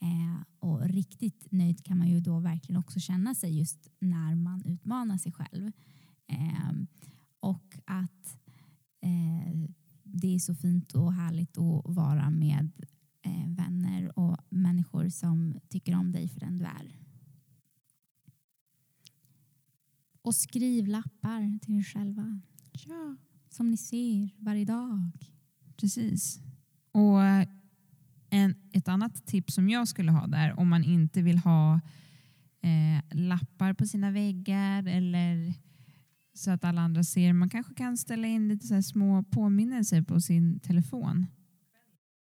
Eh, 0.00 0.44
och 0.58 0.88
riktigt 0.88 1.52
nöjd 1.52 1.84
kan 1.84 1.98
man 1.98 2.08
ju 2.08 2.20
då 2.20 2.40
verkligen 2.40 2.80
också 2.80 3.00
känna 3.00 3.34
sig 3.34 3.58
just 3.58 3.88
när 3.98 4.34
man 4.34 4.64
utmanar 4.64 5.18
sig 5.18 5.32
själv. 5.32 5.72
Eh, 6.26 6.72
och 7.40 7.78
att 7.84 8.38
eh, 9.00 9.70
det 10.02 10.34
är 10.34 10.38
så 10.38 10.54
fint 10.54 10.92
och 10.92 11.12
härligt 11.12 11.58
att 11.58 11.82
vara 11.84 12.30
med 12.30 12.70
vänner 13.46 14.18
och 14.18 14.36
människor 14.48 15.08
som 15.08 15.60
tycker 15.68 15.94
om 15.94 16.12
dig 16.12 16.28
för 16.28 16.40
den 16.40 16.58
du 16.58 16.64
är. 16.64 16.98
Och 20.22 20.34
skriv 20.34 20.86
lappar 20.86 21.58
till 21.58 21.74
er 21.78 21.82
själva. 21.82 22.40
Ja. 22.72 23.16
Som 23.48 23.70
ni 23.70 23.76
ser 23.76 24.30
varje 24.38 24.64
dag. 24.64 25.10
Precis. 25.76 26.40
Och 26.92 27.20
en, 28.30 28.54
ett 28.72 28.88
annat 28.88 29.26
tips 29.26 29.54
som 29.54 29.68
jag 29.68 29.88
skulle 29.88 30.12
ha 30.12 30.26
där 30.26 30.58
om 30.58 30.68
man 30.68 30.84
inte 30.84 31.22
vill 31.22 31.38
ha 31.38 31.80
eh, 32.62 33.18
lappar 33.18 33.72
på 33.72 33.86
sina 33.86 34.10
väggar 34.10 34.86
eller 34.86 35.54
så 36.34 36.50
att 36.50 36.64
alla 36.64 36.80
andra 36.80 37.04
ser. 37.04 37.32
Man 37.32 37.48
kanske 37.48 37.74
kan 37.74 37.96
ställa 37.96 38.26
in 38.26 38.48
lite 38.48 38.66
så 38.66 38.82
små 38.82 39.22
påminnelser 39.22 40.02
på 40.02 40.20
sin 40.20 40.60
telefon. 40.60 41.26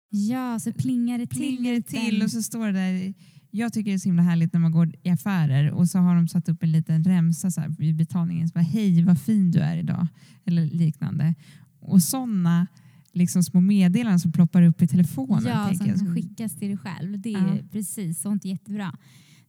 Ja, 0.09 0.59
så 0.59 0.73
plingar 0.73 1.17
det 1.17 1.27
till. 1.27 1.37
Plingar 1.37 1.73
det 1.73 1.81
till 1.81 2.23
och 2.23 2.31
så 2.31 2.43
står 2.43 2.67
det 2.67 2.73
där. 2.73 3.13
Jag 3.51 3.73
tycker 3.73 3.91
det 3.91 3.95
är 3.95 3.99
så 3.99 4.09
himla 4.09 4.21
härligt 4.21 4.53
när 4.53 4.59
man 4.59 4.71
går 4.71 4.95
i 5.03 5.09
affärer 5.09 5.71
och 5.71 5.89
så 5.89 5.99
har 5.99 6.15
de 6.15 6.27
satt 6.27 6.49
upp 6.49 6.63
en 6.63 6.71
liten 6.71 7.03
remsa 7.03 7.51
så 7.51 7.61
här 7.61 7.69
vid 7.69 7.95
betalningen. 7.95 8.49
Så 8.49 8.53
bara, 8.53 8.61
Hej 8.61 9.03
vad 9.03 9.21
fin 9.21 9.51
du 9.51 9.59
är 9.59 9.77
idag. 9.77 10.07
Eller 10.45 10.65
liknande. 10.65 11.35
Och 11.79 12.03
sådana 12.03 12.67
liksom 13.13 13.43
små 13.43 13.61
meddelanden 13.61 14.19
som 14.19 14.31
ploppar 14.31 14.61
upp 14.61 14.81
i 14.81 14.87
telefonen. 14.87 15.43
Ja, 15.45 15.73
som 15.73 15.87
jag. 15.87 15.97
kan 15.99 16.15
skickas 16.15 16.55
till 16.55 16.67
dig 16.67 16.77
själv. 16.77 17.19
Det 17.19 17.33
är 17.33 17.55
Ja. 17.55 17.63
precis 17.71 18.21
sånt 18.21 18.45
jättebra. 18.45 18.97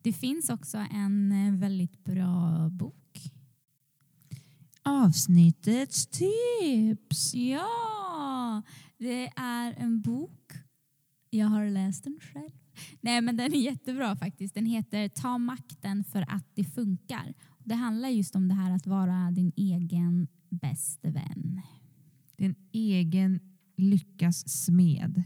Det 0.03 0.13
finns 0.13 0.49
också 0.51 0.79
en 0.93 1.33
eh, 1.33 1.55
väldigt 1.55 2.05
bra 2.05 2.69
bok. 2.69 2.97
Avsnittets 4.83 6.07
tips. 6.07 7.35
Ja, 7.35 8.63
det 8.99 9.27
är 9.37 9.75
en 9.79 10.01
bok. 10.01 10.53
Jag 11.31 11.47
har 11.47 11.67
läst 11.71 12.05
den 12.05 12.19
själv. 12.33 12.51
Nej, 13.01 13.21
men 13.21 13.37
den 13.37 13.55
är 13.55 13.59
jättebra 13.59 14.17
faktiskt. 14.17 14.55
Den 14.55 14.67
heter 14.67 15.09
Ta 15.09 15.39
makten 15.39 16.05
för 16.05 16.23
att 16.29 16.47
det 16.55 16.65
funkar. 16.65 17.35
Det 17.65 17.75
handlar 17.75 18.09
just 18.09 18.37
om 18.37 18.49
det 18.49 18.55
här 18.55 18.71
att 18.71 18.87
vara 18.87 19.31
din 19.31 19.53
egen 19.57 20.29
bäste 20.51 21.11
vän. 21.11 21.61
Din 22.37 22.55
egen 22.73 23.41
lyckas 23.77 24.49
smed. 24.49 25.23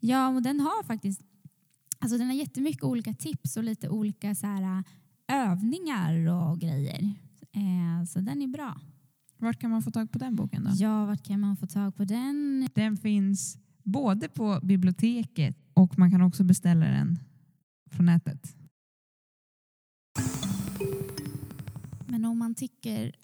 Ja, 0.00 0.28
och 0.28 0.42
den 0.42 0.60
har 0.60 0.84
faktiskt 0.84 1.22
alltså 2.04 2.18
den 2.18 2.26
har 2.26 2.34
jättemycket 2.34 2.82
olika 2.82 3.14
tips 3.14 3.56
och 3.56 3.64
lite 3.64 3.88
olika 3.88 4.34
så 4.34 4.46
här, 4.46 4.84
övningar 5.28 6.28
och 6.28 6.60
grejer. 6.60 7.14
Eh, 7.52 8.04
så 8.06 8.20
den 8.20 8.42
är 8.42 8.46
bra. 8.46 8.80
Vart 9.38 9.60
kan 9.60 9.70
man 9.70 9.82
få 9.82 9.90
tag 9.90 10.12
på 10.12 10.18
den 10.18 10.36
boken 10.36 10.64
då? 10.64 10.70
Ja, 10.74 11.06
vart 11.06 11.22
kan 11.22 11.40
man 11.40 11.56
få 11.56 11.66
tag 11.66 11.96
på 11.96 12.04
den? 12.04 12.68
Den 12.74 12.96
finns 12.96 13.58
både 13.82 14.28
på 14.28 14.60
biblioteket 14.62 15.56
och 15.74 15.98
man 15.98 16.10
kan 16.10 16.22
också 16.22 16.44
beställa 16.44 16.86
den 16.86 17.18
från 17.90 18.06
nätet. 18.06 18.56
Men 22.06 22.24
om 22.24 22.38
man 22.38 22.54
tycker 22.54 23.14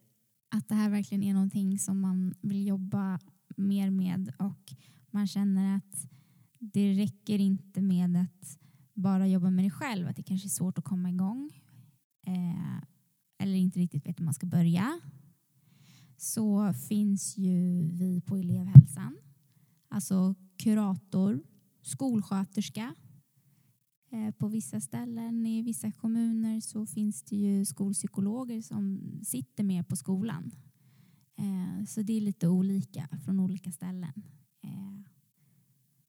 att 0.50 0.68
det 0.68 0.74
här 0.74 0.90
verkligen 0.90 1.22
är 1.22 1.34
någonting 1.34 1.78
som 1.78 2.00
man 2.00 2.34
vill 2.40 2.66
jobba 2.66 3.18
mer 3.60 3.90
med 3.90 4.32
och 4.38 4.74
man 5.10 5.26
känner 5.26 5.76
att 5.76 6.08
det 6.58 6.92
räcker 6.92 7.38
inte 7.38 7.82
med 7.82 8.16
att 8.16 8.58
bara 8.94 9.28
jobba 9.28 9.50
med 9.50 9.64
det 9.64 9.70
själv, 9.70 10.08
att 10.08 10.16
det 10.16 10.22
kanske 10.22 10.46
är 10.46 10.50
svårt 10.50 10.78
att 10.78 10.84
komma 10.84 11.10
igång 11.10 11.50
eh, 12.26 12.82
eller 13.38 13.54
inte 13.54 13.78
riktigt 13.78 14.06
vet 14.06 14.20
hur 14.20 14.24
man 14.24 14.34
ska 14.34 14.46
börja 14.46 15.00
så 16.16 16.72
finns 16.72 17.38
ju 17.38 17.88
vi 17.92 18.20
på 18.20 18.36
elevhälsan. 18.36 19.16
Alltså 19.88 20.34
kurator, 20.56 21.42
skolsköterska. 21.82 22.94
Eh, 24.12 24.30
På 24.30 24.48
vissa 24.48 24.80
ställen 24.80 25.46
i 25.46 25.62
vissa 25.62 25.92
kommuner 25.92 26.60
så 26.60 26.86
finns 26.86 27.22
det 27.22 27.36
ju 27.36 27.64
skolpsykologer 27.64 28.62
som 28.62 29.00
sitter 29.24 29.64
med 29.64 29.88
på 29.88 29.96
skolan. 29.96 30.50
Eh, 31.40 31.84
Så 31.84 32.02
det 32.02 32.12
är 32.12 32.20
lite 32.20 32.48
olika 32.48 33.08
från 33.24 33.40
olika 33.40 33.72
ställen. 33.72 34.12
Eh, 34.62 35.00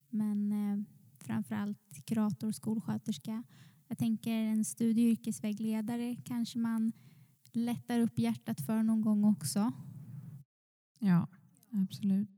Men 0.09 0.51
eh, 0.51 0.83
framförallt 1.19 2.05
kurator, 2.05 2.51
skolsköterska. 2.51 3.43
Jag 3.87 3.97
tänker 3.97 4.31
en 4.31 4.65
studie 4.65 5.05
och 5.05 5.11
yrkesvägledare 5.11 6.15
kanske 6.15 6.59
man 6.59 6.91
lättar 7.53 7.99
upp 7.99 8.19
hjärtat 8.19 8.61
för 8.61 8.83
någon 8.83 9.01
gång 9.01 9.23
också. 9.25 9.71
Ja, 10.99 11.27
absolut. 11.71 12.29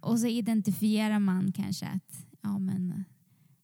Och 0.00 0.20
så 0.20 0.26
identifierar 0.26 1.18
man 1.18 1.52
kanske 1.52 1.86
att, 1.86 2.26
ja, 2.40 2.58
men, 2.58 3.04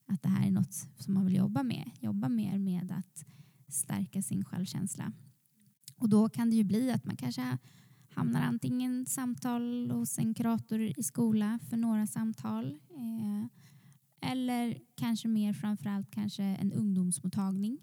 att 0.07 0.23
det 0.23 0.29
här 0.29 0.47
är 0.47 0.51
något 0.51 0.75
som 0.75 1.15
man 1.15 1.25
vill 1.25 1.37
jobba 1.37 1.63
med. 1.63 1.91
Jobba 2.01 2.29
mer 2.29 2.59
med 2.59 2.93
att 2.93 3.25
stärka 3.69 4.23
sin 4.23 4.45
självkänsla. 4.45 5.13
Och 6.03 6.09
då 6.09 6.29
kan 6.29 6.51
det 6.51 6.57
ju 6.57 6.65
bli 6.65 6.91
att 6.91 7.05
man 7.05 7.17
kanske 7.17 7.59
hamnar 8.09 8.41
antingen 8.41 9.07
samtal 9.07 9.91
hos 9.91 10.19
en 10.19 10.35
kurator 10.35 10.81
i 10.81 11.03
skola 11.03 11.59
för 11.71 11.77
några 11.77 12.07
samtal. 12.07 12.79
Eh, 12.91 13.47
eller 14.31 14.79
kanske 14.97 15.29
mer 15.29 15.53
framförallt 15.53 16.11
kanske 16.11 16.43
en 16.43 16.73
ungdomsmottagning. 16.73 17.79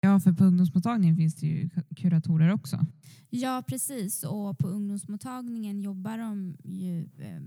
Ja, 0.00 0.20
för 0.20 0.32
på 0.32 0.44
ungdomsmottagningen 0.44 1.16
finns 1.16 1.34
det 1.34 1.46
ju 1.46 1.70
kuratorer 1.96 2.52
också. 2.52 2.86
Ja, 3.30 3.62
precis. 3.66 4.22
Och 4.22 4.58
på 4.58 4.68
ungdomsmottagningen 4.68 5.80
jobbar 5.80 6.18
de 6.18 6.56
ju 6.64 7.02
eh, 7.02 7.42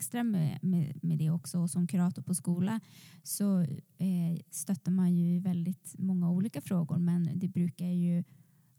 extra 0.00 0.24
med, 0.24 0.58
med, 0.62 0.98
med, 1.02 1.18
det 1.18 1.30
också. 1.30 1.58
Och 1.58 1.70
som 1.70 1.86
kurator 1.86 2.22
på 2.22 2.34
skola 2.34 2.80
så 3.22 3.60
eh, 3.98 4.40
stöttar 4.50 4.92
man 4.92 5.16
ju 5.16 5.40
väldigt 5.40 5.94
många 5.98 6.30
olika 6.30 6.60
frågor 6.60 6.98
men 6.98 7.30
det 7.34 7.48
brukar 7.48 7.86
ju 7.86 8.24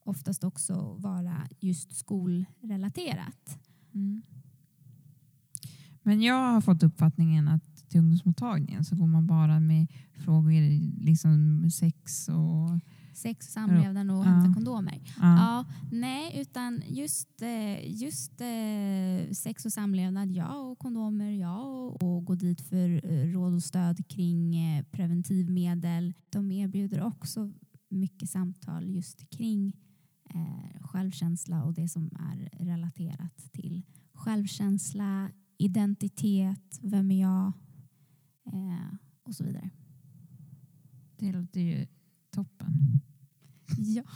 oftast 0.04 0.44
också 0.44 0.96
vara 1.00 1.48
just 1.60 1.96
skolrelaterat. 1.96 3.60
Mm. 3.94 4.22
Men 6.04 6.22
jag 6.22 6.52
har 6.54 6.62
fått 6.62 6.84
uppfattningen 6.84 7.48
att 7.48 7.90
till 7.90 8.00
ungdomsmottagningen 8.00 8.84
så 8.84 8.96
går 8.96 9.08
man 9.08 9.28
bara 9.28 9.60
med 9.60 9.88
frågor 10.14 10.62
liksom 11.04 11.70
sex 11.72 12.30
och 12.30 12.80
sex 13.14 13.48
och 13.48 13.54
samlevnad 13.54 14.12
och 14.12 14.18
ja. 14.18 14.22
hämta 14.22 14.54
kondomer. 14.54 15.02
Ja. 15.06 15.38
ja. 15.38 15.66
nej, 15.92 16.42
utan 16.42 16.82
just, 16.88 17.42
eh, 17.42 18.02
just 18.02 18.42
eh, 18.42 19.34
sex 19.34 19.66
och 19.66 19.74
samlevnad, 19.74 20.32
ja, 20.32 20.56
och 20.56 20.80
kondomer, 20.80 21.32
ja, 21.32 21.62
och 22.02 22.26
gå 22.26 22.36
dit 22.36 22.62
för 22.62 23.06
eh, 23.06 23.32
råd 23.32 23.54
och 23.54 23.64
stöd 23.64 24.08
kring 24.08 24.56
preventivmedel. 24.92 26.14
De 26.30 26.52
erbjuder 26.52 27.04
också 27.04 27.52
mycket 27.90 28.30
samtal 28.30 28.90
just 28.90 29.30
kring 29.30 29.78
självkänsla 30.82 31.64
och 31.64 31.74
det 31.74 31.88
som 31.88 32.06
är 32.06 32.50
relaterat 32.66 33.52
till 33.52 33.82
självkänsla, 34.14 35.32
identitet, 35.58 36.80
vem 36.82 37.12
är 37.12 37.22
jag 37.22 37.52
och 39.24 39.36
så 39.36 39.44
vidare. 39.44 39.70
Det 41.18 41.32
låter 41.32 41.62
ju 41.62 41.88
toppen. 42.32 43.02
Ja. 43.78 44.04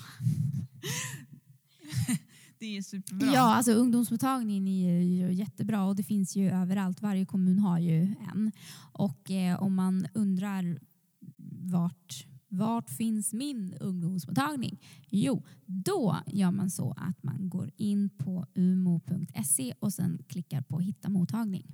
det 2.59 2.77
är 2.77 2.81
superbra. 2.81 3.27
Ja, 3.33 3.55
alltså 3.55 3.71
ungdomsmottagningen 3.71 4.67
är 4.67 5.01
ju 5.01 5.33
jättebra 5.33 5.85
och 5.85 5.95
det 5.95 6.03
finns 6.03 6.35
ju 6.35 6.49
överallt. 6.49 7.01
Varje 7.01 7.25
kommun 7.25 7.59
har 7.59 7.79
ju 7.79 8.01
en. 8.01 8.51
Och 8.91 9.31
eh, 9.31 9.63
om 9.63 9.75
man 9.75 10.07
undrar 10.13 10.79
vart 11.61 12.25
vart 12.57 12.89
finns 12.89 13.33
min 13.33 13.73
ungdomsmottagning? 13.79 14.81
Jo, 15.09 15.43
då 15.65 16.17
gör 16.27 16.51
man 16.51 16.69
så 16.69 16.93
att 16.97 17.23
man 17.23 17.49
går 17.49 17.71
in 17.77 18.09
på 18.09 18.45
umo.se 18.55 19.73
och 19.79 19.93
sen 19.93 20.23
klickar 20.27 20.61
på 20.61 20.79
hitta 20.79 21.09
mottagning. 21.09 21.65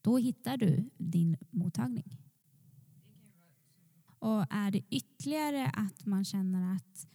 Då 0.00 0.18
hittar 0.18 0.56
du 0.56 0.90
din 0.98 1.36
mottagning. 1.50 2.18
Och 4.18 4.44
är 4.50 4.70
det 4.70 4.82
ytterligare 4.90 5.66
att 5.66 6.06
man 6.06 6.24
känner 6.24 6.74
att, 6.74 7.06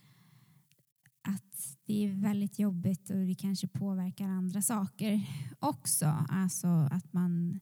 att 1.28 1.78
det 1.86 2.06
är 2.06 2.14
väldigt 2.14 2.60
jobbigt 2.60 3.10
och 3.10 3.26
det 3.26 3.36
kanske 3.36 3.68
påverkar 3.68 4.28
andra 4.28 4.62
saker 4.62 5.30
också, 5.60 6.06
alltså 6.30 6.68
att 6.68 7.14
man 7.14 7.60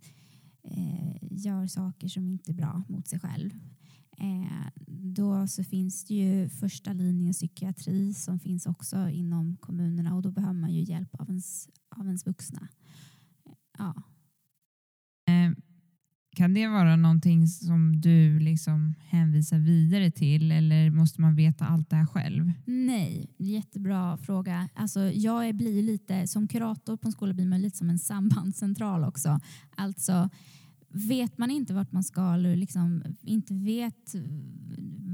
eh, 0.63 1.17
gör 1.21 1.67
saker 1.67 2.08
som 2.08 2.27
inte 2.27 2.51
är 2.51 2.56
bra 2.56 2.84
mot 2.89 3.08
sig 3.08 3.19
själv, 3.19 3.51
eh, 4.17 4.67
då 4.88 5.47
så 5.47 5.63
finns 5.63 6.06
det 6.06 6.13
ju 6.13 6.49
första 6.49 6.93
linjen 6.93 7.34
psykiatri 7.34 8.13
som 8.13 8.39
finns 8.39 8.65
också 8.65 9.10
inom 9.10 9.58
kommunerna 9.58 10.15
och 10.15 10.21
då 10.21 10.32
behöver 10.32 10.60
man 10.60 10.73
ju 10.73 10.82
hjälp 10.84 11.15
av 11.15 11.30
ens, 11.30 11.69
av 11.89 12.06
ens 12.06 12.25
vuxna. 12.25 12.67
Ja. 13.77 14.04
Eh, 15.27 15.51
kan 16.36 16.54
det 16.54 16.67
vara 16.67 16.96
någonting 16.96 17.48
som 17.48 18.02
du 18.02 18.39
liksom 18.39 18.96
hänvisar 19.00 19.58
vidare 19.58 20.12
till 20.12 20.52
eller 20.52 20.89
måste 20.89 21.22
man 21.22 21.36
veta 21.36 21.65
allt 21.65 21.89
det 21.89 21.96
här 21.96 22.06
själv? 22.06 22.52
Nej, 22.65 23.30
jättebra 23.38 24.17
fråga. 24.17 24.70
Alltså, 24.74 25.00
jag 25.00 25.56
blir 25.56 25.84
lite, 25.84 26.28
som 26.28 26.48
kurator 26.48 26.98
på 26.98 27.08
en 27.08 27.12
skola 27.12 27.34
blir 27.34 27.46
man 27.46 27.62
lite 27.62 27.78
som 27.78 27.89
en 27.89 28.00
sambandscentral 28.00 29.04
också. 29.04 29.39
Alltså, 29.76 30.30
vet 30.94 31.38
man 31.38 31.52
inte 31.52 31.74
vart 31.74 31.91
man 31.91 32.04
ska 32.04 32.34
eller 32.34 32.56
liksom 32.56 33.04
inte 33.22 33.54
vet 33.54 34.15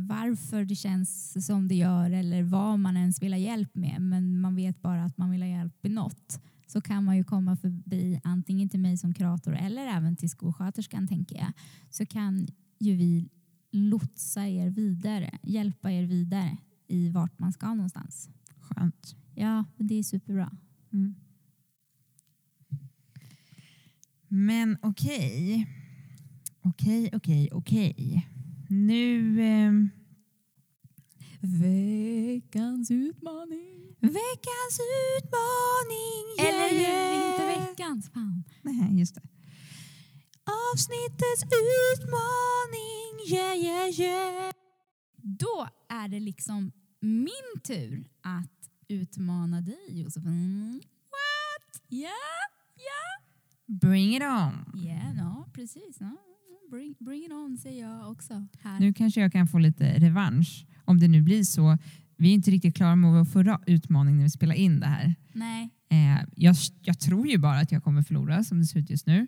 varför 0.07 0.65
det 0.65 0.75
känns 0.75 1.45
som 1.45 1.67
det 1.67 1.75
gör 1.75 2.11
eller 2.11 2.43
vad 2.43 2.79
man 2.79 2.97
ens 2.97 3.21
vill 3.21 3.33
ha 3.33 3.39
hjälp 3.39 3.75
med 3.75 4.01
men 4.01 4.41
man 4.41 4.55
vet 4.55 4.81
bara 4.81 5.03
att 5.03 5.17
man 5.17 5.31
vill 5.31 5.41
ha 5.41 5.49
hjälp 5.49 5.85
i 5.85 5.89
något 5.89 6.41
så 6.67 6.81
kan 6.81 7.03
man 7.03 7.17
ju 7.17 7.23
komma 7.23 7.55
förbi 7.55 8.19
antingen 8.23 8.69
till 8.69 8.79
mig 8.79 8.97
som 8.97 9.13
kurator 9.13 9.55
eller 9.55 9.87
även 9.87 10.15
till 10.15 10.29
skolsköterskan 10.29 11.07
tänker 11.07 11.35
jag. 11.35 11.51
Så 11.89 12.05
kan 12.05 12.47
ju 12.79 12.95
vi 12.95 13.29
lotsa 13.71 14.47
er 14.47 14.69
vidare, 14.69 15.39
hjälpa 15.43 15.91
er 15.91 16.03
vidare 16.03 16.57
i 16.87 17.09
vart 17.09 17.39
man 17.39 17.53
ska 17.53 17.73
någonstans. 17.73 18.29
Skönt. 18.59 19.15
Ja, 19.35 19.65
det 19.77 19.95
är 19.95 20.03
superbra. 20.03 20.51
Mm. 20.93 21.15
Men 24.27 24.77
okej. 24.81 25.67
Okej, 26.61 27.09
okej, 27.13 27.49
okej. 27.51 28.27
Nu... 28.69 29.41
Eh, 29.41 29.71
veckans 31.41 32.91
utmaning. 32.91 33.95
Veckans 33.99 34.77
utmaning! 35.17 36.25
Yeah, 36.37 36.47
Eller 36.47 36.81
yeah. 36.81 37.31
inte 37.31 37.59
veckans. 37.59 38.09
Fan. 38.13 38.43
Nej, 38.61 38.99
just 38.99 39.15
det. 39.15 39.21
Avsnittets 40.73 41.43
utmaning! 41.93 43.27
Yeah, 43.27 43.57
yeah, 43.57 43.99
yeah. 43.99 44.51
Då 45.15 45.67
är 45.89 46.07
det 46.07 46.19
liksom 46.19 46.71
min 46.99 47.61
tur 47.63 48.09
att 48.21 48.69
utmana 48.87 49.61
dig, 49.61 50.01
Josefin. 50.01 50.81
What? 51.09 51.81
Yeah. 51.89 52.11
Yeah. 52.77 53.79
Bring 53.79 54.15
it 54.15 54.23
on! 54.23 54.81
Yeah, 54.85 55.13
no, 55.15 55.45
precis. 55.53 55.99
No. 55.99 56.26
Bring, 56.69 56.95
bring 56.99 57.25
it 57.25 57.31
on 57.31 57.57
säger 57.57 57.87
jag 57.87 58.11
också. 58.11 58.47
Här. 58.61 58.79
Nu 58.79 58.93
kanske 58.93 59.21
jag 59.21 59.31
kan 59.31 59.47
få 59.47 59.59
lite 59.59 59.99
revansch 59.99 60.65
om 60.85 60.99
det 60.99 61.07
nu 61.07 61.21
blir 61.21 61.43
så 61.43 61.77
vi 62.17 62.29
är 62.29 62.33
inte 62.33 62.51
riktigt 62.51 62.75
klara 62.75 62.95
med 62.95 63.11
vår 63.11 63.25
förra 63.25 63.59
utmaning 63.67 64.15
när 64.15 64.23
vi 64.23 64.29
spelar 64.29 64.55
in 64.55 64.79
det 64.79 64.87
här. 64.87 65.15
Nej. 65.33 65.69
Eh, 65.89 66.25
jag, 66.35 66.55
jag, 66.81 66.99
tror 66.99 67.27
ju 67.27 67.37
bara 67.37 67.59
att 67.59 67.71
jag 67.71 67.83
kommer 67.83 68.01
förlora 68.01 68.43
som 68.43 68.59
det 68.59 68.65
ser 68.65 68.79
ut 68.79 68.89
just 68.89 69.07
nu. 69.07 69.27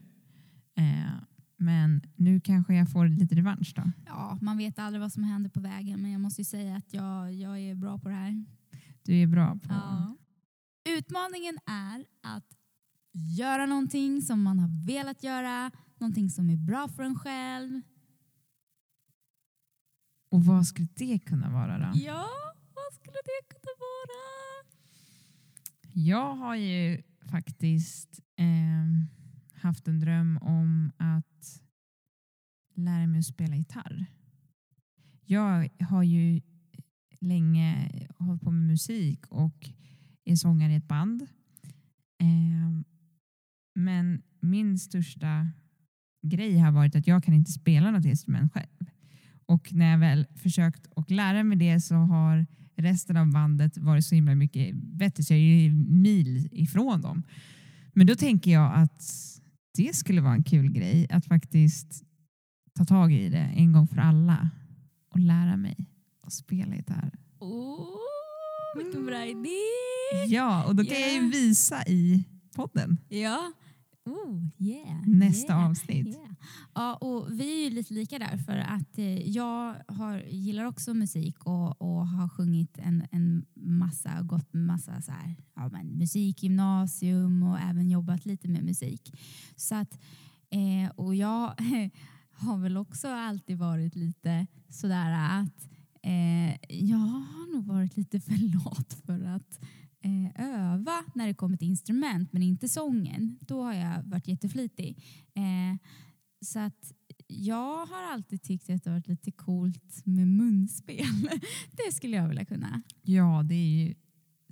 Eh, 0.77 1.13
men 1.57 2.01
nu 2.15 2.39
kanske 2.39 2.75
jag 2.75 2.91
får 2.91 3.07
lite 3.07 3.35
revansch 3.35 3.73
då. 3.75 3.91
Ja, 4.05 4.37
man 4.41 4.57
vet 4.57 4.79
aldrig 4.79 5.01
vad 5.01 5.13
som 5.13 5.23
händer 5.23 5.49
på 5.49 5.59
vägen 5.59 6.01
men 6.01 6.11
jag 6.11 6.21
måste 6.21 6.41
ju 6.41 6.45
säga 6.45 6.75
att 6.75 6.93
jag, 6.93 7.33
jag 7.33 7.59
är 7.59 7.75
bra 7.75 7.97
på 7.97 8.09
det 8.09 8.15
här. 8.15 8.45
Du 9.03 9.21
är 9.21 9.27
bra 9.27 9.55
på... 9.55 9.69
Ja. 9.69 10.15
Utmaningen 10.97 11.57
är 11.65 12.05
att 12.21 12.45
göra 13.37 13.65
någonting 13.65 14.21
som 14.21 14.43
man 14.43 14.59
har 14.59 14.85
velat 14.85 15.23
göra, 15.23 15.71
någonting 15.99 16.29
som 16.29 16.49
är 16.49 16.57
bra 16.57 16.87
för 16.87 17.03
en 17.03 17.15
själv. 17.19 17.81
Och 20.31 20.45
vad 20.45 20.67
skulle 20.67 20.87
det 20.95 21.19
kunna 21.19 21.49
vara 21.49 21.77
då? 21.77 21.99
Ja, 21.99 22.29
skulle 22.99 23.17
det 23.25 23.53
kunna 23.53 23.73
vara? 23.79 24.19
Jag 25.93 26.35
har 26.35 26.55
ju 26.55 27.01
faktiskt 27.31 28.19
eh, 28.35 28.85
haft 29.61 29.87
en 29.87 29.99
dröm 29.99 30.37
om 30.41 30.91
att 30.97 31.61
lära 32.75 33.07
mig 33.07 33.19
att 33.19 33.25
spela 33.25 33.55
gitarr. 33.55 34.05
Jag 35.25 35.69
har 35.79 36.03
ju 36.03 36.41
länge 37.19 37.91
hållit 38.19 38.41
på 38.41 38.51
med 38.51 38.67
musik 38.67 39.25
och 39.27 39.69
är 40.25 40.35
sångare 40.35 40.73
i 40.73 40.75
ett 40.75 40.87
band. 40.87 41.21
Eh, 42.19 42.83
men 43.75 44.21
min 44.39 44.79
största 44.79 45.51
grej 46.21 46.57
har 46.57 46.71
varit 46.71 46.95
att 46.95 47.07
jag 47.07 47.23
kan 47.23 47.33
inte 47.33 47.51
spela 47.51 47.91
något 47.91 48.05
instrument 48.05 48.53
själv. 48.53 48.89
Och 49.45 49.73
när 49.73 49.91
jag 49.91 49.97
väl 49.97 50.27
försökt 50.35 50.87
att 50.95 51.11
lära 51.11 51.43
mig 51.43 51.57
det 51.57 51.81
så 51.81 51.95
har 51.95 52.45
resten 52.75 53.17
av 53.17 53.31
bandet 53.31 53.77
varit 53.77 54.05
så 54.05 54.15
himla 54.15 54.35
mycket 54.35 54.75
bättre 54.75 55.23
så 55.23 55.33
jag 55.33 55.39
är 55.39 55.71
mil 56.01 56.49
ifrån 56.51 57.01
dem. 57.01 57.23
Men 57.93 58.07
då 58.07 58.15
tänker 58.15 58.51
jag 58.51 58.73
att 58.75 59.03
det 59.77 59.95
skulle 59.95 60.21
vara 60.21 60.33
en 60.33 60.43
kul 60.43 60.71
grej 60.71 61.07
att 61.09 61.25
faktiskt 61.25 62.03
ta 62.73 62.85
tag 62.85 63.13
i 63.13 63.29
det 63.29 63.37
en 63.55 63.73
gång 63.73 63.87
för 63.87 63.97
alla 63.97 64.49
och 65.09 65.19
lära 65.19 65.57
mig 65.57 65.75
att 66.23 66.33
spela 66.33 66.75
gitarr. 66.75 67.11
Oh, 67.39 67.87
vilken 68.83 69.05
bra 69.05 69.25
idé! 69.25 69.49
Ja, 70.27 70.63
och 70.63 70.75
då 70.75 70.83
kan 70.83 70.97
yeah. 70.97 71.13
jag 71.13 71.23
ju 71.23 71.29
visa 71.29 71.83
i 71.87 72.23
podden. 72.55 72.97
Ja, 73.09 73.51
Oh, 74.05 74.41
yeah, 74.57 75.01
Nästa 75.07 75.53
yeah, 75.53 75.69
avsnitt. 75.69 76.07
Yeah. 76.07 76.31
Ja, 76.75 76.95
och 76.95 77.39
vi 77.39 77.61
är 77.61 77.69
ju 77.69 77.75
lite 77.75 77.93
lika 77.93 78.19
där 78.19 78.37
för 78.37 78.57
att 78.57 78.97
eh, 78.97 79.29
jag 79.29 79.75
har, 79.87 80.17
gillar 80.17 80.65
också 80.65 80.93
musik 80.93 81.45
och, 81.45 81.81
och 81.81 82.07
har 82.07 82.29
sjungit 82.29 82.77
en, 82.77 83.07
en 83.11 83.45
massa, 83.55 84.21
gått 84.21 84.53
massa 84.53 85.01
så 85.01 85.11
här, 85.11 85.35
ja, 85.55 85.69
men 85.69 85.97
musikgymnasium 85.97 87.43
och 87.43 87.59
även 87.59 87.89
jobbat 87.89 88.25
lite 88.25 88.47
med 88.47 88.63
musik. 88.63 89.13
Så 89.55 89.75
att, 89.75 89.99
eh, 90.49 90.91
och 90.95 91.15
jag 91.15 91.53
har 92.31 92.57
väl 92.57 92.77
också 92.77 93.07
alltid 93.07 93.57
varit 93.57 93.95
lite 93.95 94.47
sådär 94.69 95.39
att 95.41 95.69
Eh, 96.01 96.55
jag 96.69 96.97
har 96.97 97.53
nog 97.53 97.65
varit 97.65 97.97
lite 97.97 98.19
för 98.19 98.53
lat 98.53 98.97
för 99.05 99.23
att 99.23 99.59
eh, 100.01 100.45
öva 100.45 101.03
när 101.15 101.27
det 101.27 101.33
kommer 101.33 101.57
till 101.57 101.67
instrument 101.67 102.33
men 102.33 102.41
inte 102.43 102.69
sången. 102.69 103.37
Då 103.41 103.63
har 103.63 103.73
jag 103.73 104.03
varit 104.03 104.27
jätteflitig. 104.27 105.03
Eh, 105.35 105.77
så 106.45 106.59
att 106.59 106.91
jag 107.27 107.85
har 107.85 108.13
alltid 108.13 108.41
tyckt 108.41 108.69
att 108.69 108.83
det 108.83 108.89
har 108.89 108.97
varit 108.97 109.07
lite 109.07 109.31
coolt 109.31 110.01
med 110.05 110.27
munspel. 110.27 111.29
det 111.85 111.91
skulle 111.93 112.17
jag 112.17 112.27
vilja 112.27 112.45
kunna. 112.45 112.81
Ja, 113.01 113.43
det 113.45 113.55
är 113.55 113.87
ju 113.87 113.95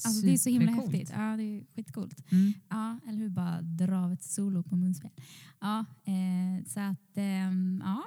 Alltså, 0.06 0.26
det 0.26 0.34
är 0.34 0.38
så 0.38 0.50
himla 0.50 0.72
häftigt. 0.72 1.12
Ja, 1.16 1.38
det 1.38 1.44
är 1.44 1.66
skitcoolt. 1.76 2.32
Mm. 2.32 2.54
Ja, 2.70 3.00
eller 3.08 3.18
hur? 3.20 3.30
Bara 3.30 3.62
dra 3.62 3.98
av 3.98 4.12
ett 4.14 4.24
solo 4.24 4.64
på 4.64 4.76
munspel. 4.76 5.12
Ja, 5.60 5.80
eh, 6.06 6.66
så 6.68 6.80
att, 6.80 7.18
ehm, 7.18 7.82
ja. 7.86 8.04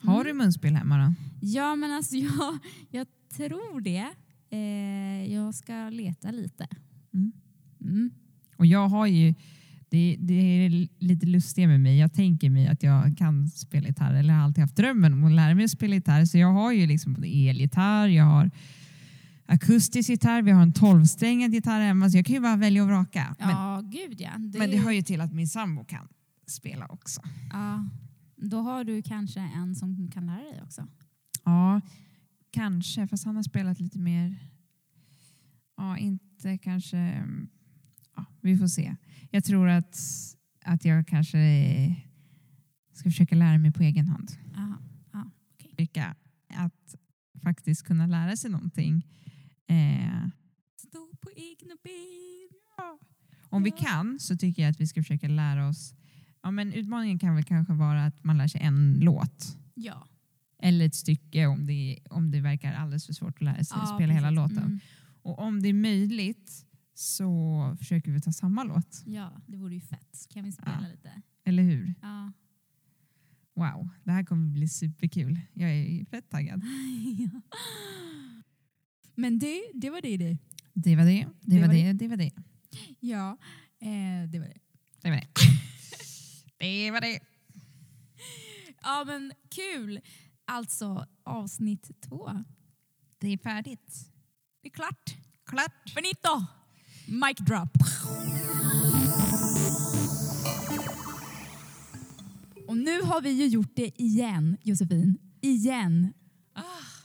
Har 0.00 0.20
Mm. 0.20 0.26
du 0.26 0.32
munspel 0.44 0.74
hemma 0.76 0.98
då? 1.06 1.14
Ja, 1.40 1.76
men 1.76 1.92
alltså 1.92 2.16
jag, 2.16 2.58
jag 2.90 3.06
tror 3.36 3.80
det. 3.80 4.08
Eh, 4.52 5.32
jag 5.32 5.54
ska 5.54 5.90
leta 5.90 6.30
lite. 6.30 6.68
Mm. 7.14 7.32
Mm. 7.80 8.10
Och 8.56 8.66
jag 8.66 8.88
har 8.88 9.06
ju, 9.06 9.34
det, 9.88 10.16
det 10.20 10.34
är 10.34 10.88
lite 10.98 11.26
lustiga 11.26 11.68
med 11.68 11.80
mig. 11.80 11.98
Jag 11.98 12.12
tänker 12.12 12.50
mig 12.50 12.66
att 12.68 12.82
jag 12.82 13.16
kan 13.18 13.48
spela 13.48 13.88
gitarr 13.88 14.14
eller 14.14 14.34
har 14.34 14.42
alltid 14.42 14.62
haft 14.62 14.76
drömmen 14.76 15.12
om 15.12 15.24
att 15.24 15.32
lära 15.32 15.54
mig 15.54 15.64
att 15.64 15.70
spela 15.70 15.94
gitarr. 15.94 16.24
Så 16.24 16.38
jag 16.38 16.52
har 16.52 16.72
ju 16.72 16.86
liksom 16.86 17.24
elgitarr, 17.24 18.08
jag 18.08 18.24
har 18.24 18.50
akustisk 19.46 20.08
gitarr, 20.10 20.42
vi 20.42 20.50
har 20.50 20.62
en 20.62 20.72
tolvsträngad 20.72 21.54
gitarr 21.54 21.80
hemma. 21.80 22.10
Så 22.10 22.18
jag 22.18 22.26
kan 22.26 22.34
ju 22.34 22.40
bara 22.40 22.56
välja 22.56 22.82
och 22.82 22.88
vraka. 22.88 23.36
Men, 23.38 23.48
Ja, 23.48 23.82
gud 23.84 24.20
ja. 24.20 24.30
Det, 24.38 24.58
men 24.58 24.70
det 24.70 24.76
hör 24.76 24.92
ju 24.92 25.02
till 25.02 25.20
att 25.20 25.32
min 25.32 25.48
sambo 25.48 25.84
kan 25.84 26.08
spela 26.46 26.86
också. 26.86 27.22
ja. 27.52 27.88
Då 28.36 28.60
har 28.60 28.84
du 28.84 29.02
kanske 29.02 29.40
en 29.40 29.74
som 29.74 30.10
kan 30.10 30.26
lära 30.26 30.36
dig 30.36 30.60
också. 30.62 30.86
Ja, 31.44 31.80
kanske. 32.52 33.06
Fast 33.06 33.24
han 33.24 33.36
har 33.36 33.42
spelat 33.42 33.80
lite 33.80 33.98
mer... 33.98 34.36
Ja, 35.76 35.98
inte 35.98 36.58
kanske... 36.58 36.96
mm, 36.98 37.48
Ja, 38.16 38.24
vi 38.40 38.58
får 38.58 38.66
se. 38.66 38.96
Jag 39.30 39.44
tror 39.44 39.68
att, 39.68 39.98
att 40.64 40.84
jag 40.84 41.06
kanske 41.06 41.38
ska 42.92 43.10
försöka 43.10 43.34
lära 43.34 43.58
mig 43.58 43.72
på 43.72 43.82
egen 43.82 44.08
hand. 44.08 44.30
Aha. 44.56 44.78
Försöka 45.76 46.14
att 46.48 46.94
faktiskt 47.42 47.82
kunna 47.86 48.06
lära 48.06 48.36
sig 48.36 48.50
någonting. 48.50 49.06
Eh, 49.66 50.28
Stå 50.76 51.08
på 51.20 51.30
egna 51.36 51.74
ben. 51.82 52.48
om 53.48 53.62
vi 53.62 53.70
Ja. 53.70 53.76
kan 53.76 54.18
så 54.20 54.36
tycker 54.36 54.62
jag 54.62 54.70
att 54.70 54.80
vi 54.80 54.86
ska 54.86 55.00
försöka 55.02 55.28
lära 55.28 55.68
oss... 55.68 55.94
Ja, 56.42 56.50
men 56.50 56.72
utmaningen 56.72 57.18
kan 57.18 57.34
väl 57.34 57.44
kanske 57.44 57.72
vara 57.74 58.04
att 58.06 58.24
man 58.24 58.38
lär 58.38 58.48
sig 58.48 58.60
en 58.60 58.98
låt. 59.00 59.56
Ja. 59.74 60.08
Eller 60.62 60.86
ett 60.86 60.94
stycke 60.94 61.46
om 61.46 61.66
det, 61.66 61.98
om 62.10 62.30
det 62.30 62.40
verkar 62.40 62.72
alldeles 62.72 63.06
för 63.06 63.12
svårt 63.12 63.34
att 63.36 63.42
lära 63.42 63.64
sig 63.64 63.76
Ja, 63.80 63.86
spela 63.96 64.12
hela 64.12 64.28
precis. 64.28 64.36
låten. 64.56 64.64
Mm. 64.66 64.80
Och 65.22 65.38
om 65.38 65.62
det 65.62 65.68
är 65.68 65.72
möjligt 65.74 66.66
så 66.94 67.76
försöker 67.78 68.10
vi 68.12 68.20
ta 68.20 68.32
samma 68.32 68.64
låt. 68.64 69.02
Ja, 69.06 69.32
det 69.46 69.56
vore 69.56 69.74
ju 69.74 69.80
fett. 69.80 70.26
Kan 70.28 70.44
vi 70.44 70.52
spela 70.52 70.78
Ja. 70.82 70.88
lite? 70.88 71.22
Eller 71.44 71.62
hur? 71.62 71.94
Ja. 72.02 72.32
Wow, 73.54 73.88
det 74.04 74.10
här 74.12 74.24
kommer 74.24 74.48
bli 74.50 74.68
superkul. 74.68 75.40
Jag 75.52 75.70
är 75.70 76.04
fett 76.04 76.30
taggad. 76.30 76.62
Men 79.14 79.38
det, 79.38 79.62
det 79.74 79.90
var 79.90 80.00
det 80.02 80.16
det. 80.16 80.38
Det 80.74 80.96
var 80.96 81.04
det, 81.04 81.10
det, 81.10 81.26
Det 81.40 81.60
var 81.60 81.66
var 81.66 81.74
det, 81.74 81.92
det 81.92 82.08
var 82.08 82.16
det. 82.16 82.30
Ja, 83.00 83.36
eh, 83.80 84.28
det 84.30 84.38
var 84.38 84.46
det. 84.46 84.58
Det 85.02 85.10
var 85.10 85.16
det. 85.16 85.26
det 86.58 86.90
var 86.90 87.00
det. 87.00 87.18
Ja 88.82 89.04
men 89.06 89.32
kul! 89.50 90.00
Alltså 90.52 91.06
avsnitt 91.24 91.90
två. 92.00 92.30
Det 93.18 93.32
är 93.32 93.38
färdigt. 93.38 94.10
Det 94.62 94.68
är 94.68 94.72
klart. 94.72 95.16
Klart. 95.46 95.90
Finito! 95.94 96.44
Mic 97.06 97.38
drop. 97.38 97.76
Och 102.68 102.76
nu 102.76 103.02
har 103.02 103.22
vi 103.22 103.30
ju 103.30 103.46
gjort 103.46 103.76
det 103.76 104.02
igen, 104.02 104.56
Josefin. 104.62 105.18
Igen. 105.40 106.12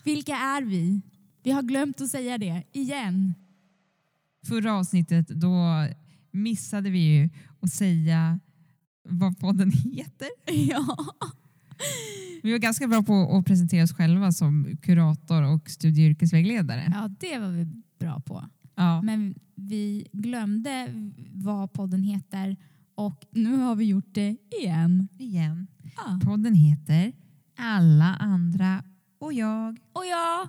Vilka 0.04 0.36
är 0.36 0.62
vi? 0.62 1.02
Vi 1.44 1.52
har 1.52 1.62
glömt 1.62 2.02
att 2.02 2.10
säga 2.10 2.38
det. 2.38 2.64
Igen. 2.72 3.34
Förra 4.48 4.74
avsnittet 4.74 5.28
då 5.28 5.88
missade 6.32 6.90
vi 6.90 7.00
ju 7.00 7.30
att 7.62 7.72
säga 7.72 8.40
vad 9.04 9.40
podden 9.40 9.72
heter. 9.72 10.30
Ja. 10.54 10.98
Vi 12.44 12.52
var 12.52 12.60
ganska 12.60 12.88
bra 12.88 13.04
på 13.04 13.38
att 13.38 13.46
presentera 13.46 13.84
oss 13.84 13.94
själva 13.94 14.32
som 14.32 14.78
kurator 14.82 15.44
och 15.44 15.70
studie 15.70 16.06
och 16.06 16.10
yrkesvägledare. 16.12 16.92
ja, 16.94 17.08
det 17.20 17.40
var 17.40 17.50
vi 17.50 17.66
bra 18.00 18.20
på. 18.20 18.46
Ja. 18.76 19.02
Men 19.02 19.36
vi 19.56 20.08
glömde 20.14 20.88
vad 21.34 21.74
podden 21.74 22.04
heter 22.04 22.56
och 22.96 23.26
nu 23.32 23.56
har 23.58 23.76
vi 23.76 23.86
gjort 23.86 24.14
det 24.14 24.38
igen. 24.62 25.08
Igen. 25.20 25.68
Ja. 25.96 26.20
Podden 26.26 26.56
heter 26.56 27.14
Alla 27.58 28.16
andra 28.16 28.84
och 29.20 29.34
jag. 29.34 29.78
Och 29.94 30.06
ja, 30.06 30.48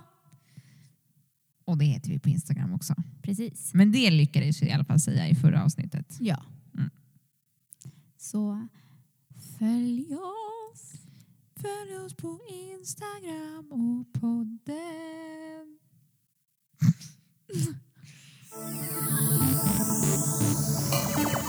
Och 1.65 1.77
det 1.77 1.85
heter 1.85 2.09
vi 2.09 2.19
på 2.19 2.29
Instagram 2.29 2.73
också. 2.73 2.95
precis. 3.21 3.73
Men 3.73 3.91
det 3.91 4.11
lyckades 4.11 4.61
vi 4.61 4.67
i 4.67 4.71
alla 4.71 4.83
fall 4.85 4.99
säga 4.99 5.27
i 5.27 5.35
förra 5.35 5.63
avsnittet. 5.63 6.17
Ja. 6.19 6.43
Mm. 6.77 6.89
Så 8.17 8.67
följ 9.59 10.05
oss. 10.15 10.93
Följ 11.61 11.97
oss 11.97 12.13
på 12.13 12.39
Instagram 12.47 13.71
och 13.71 14.21
podden. 14.21 15.79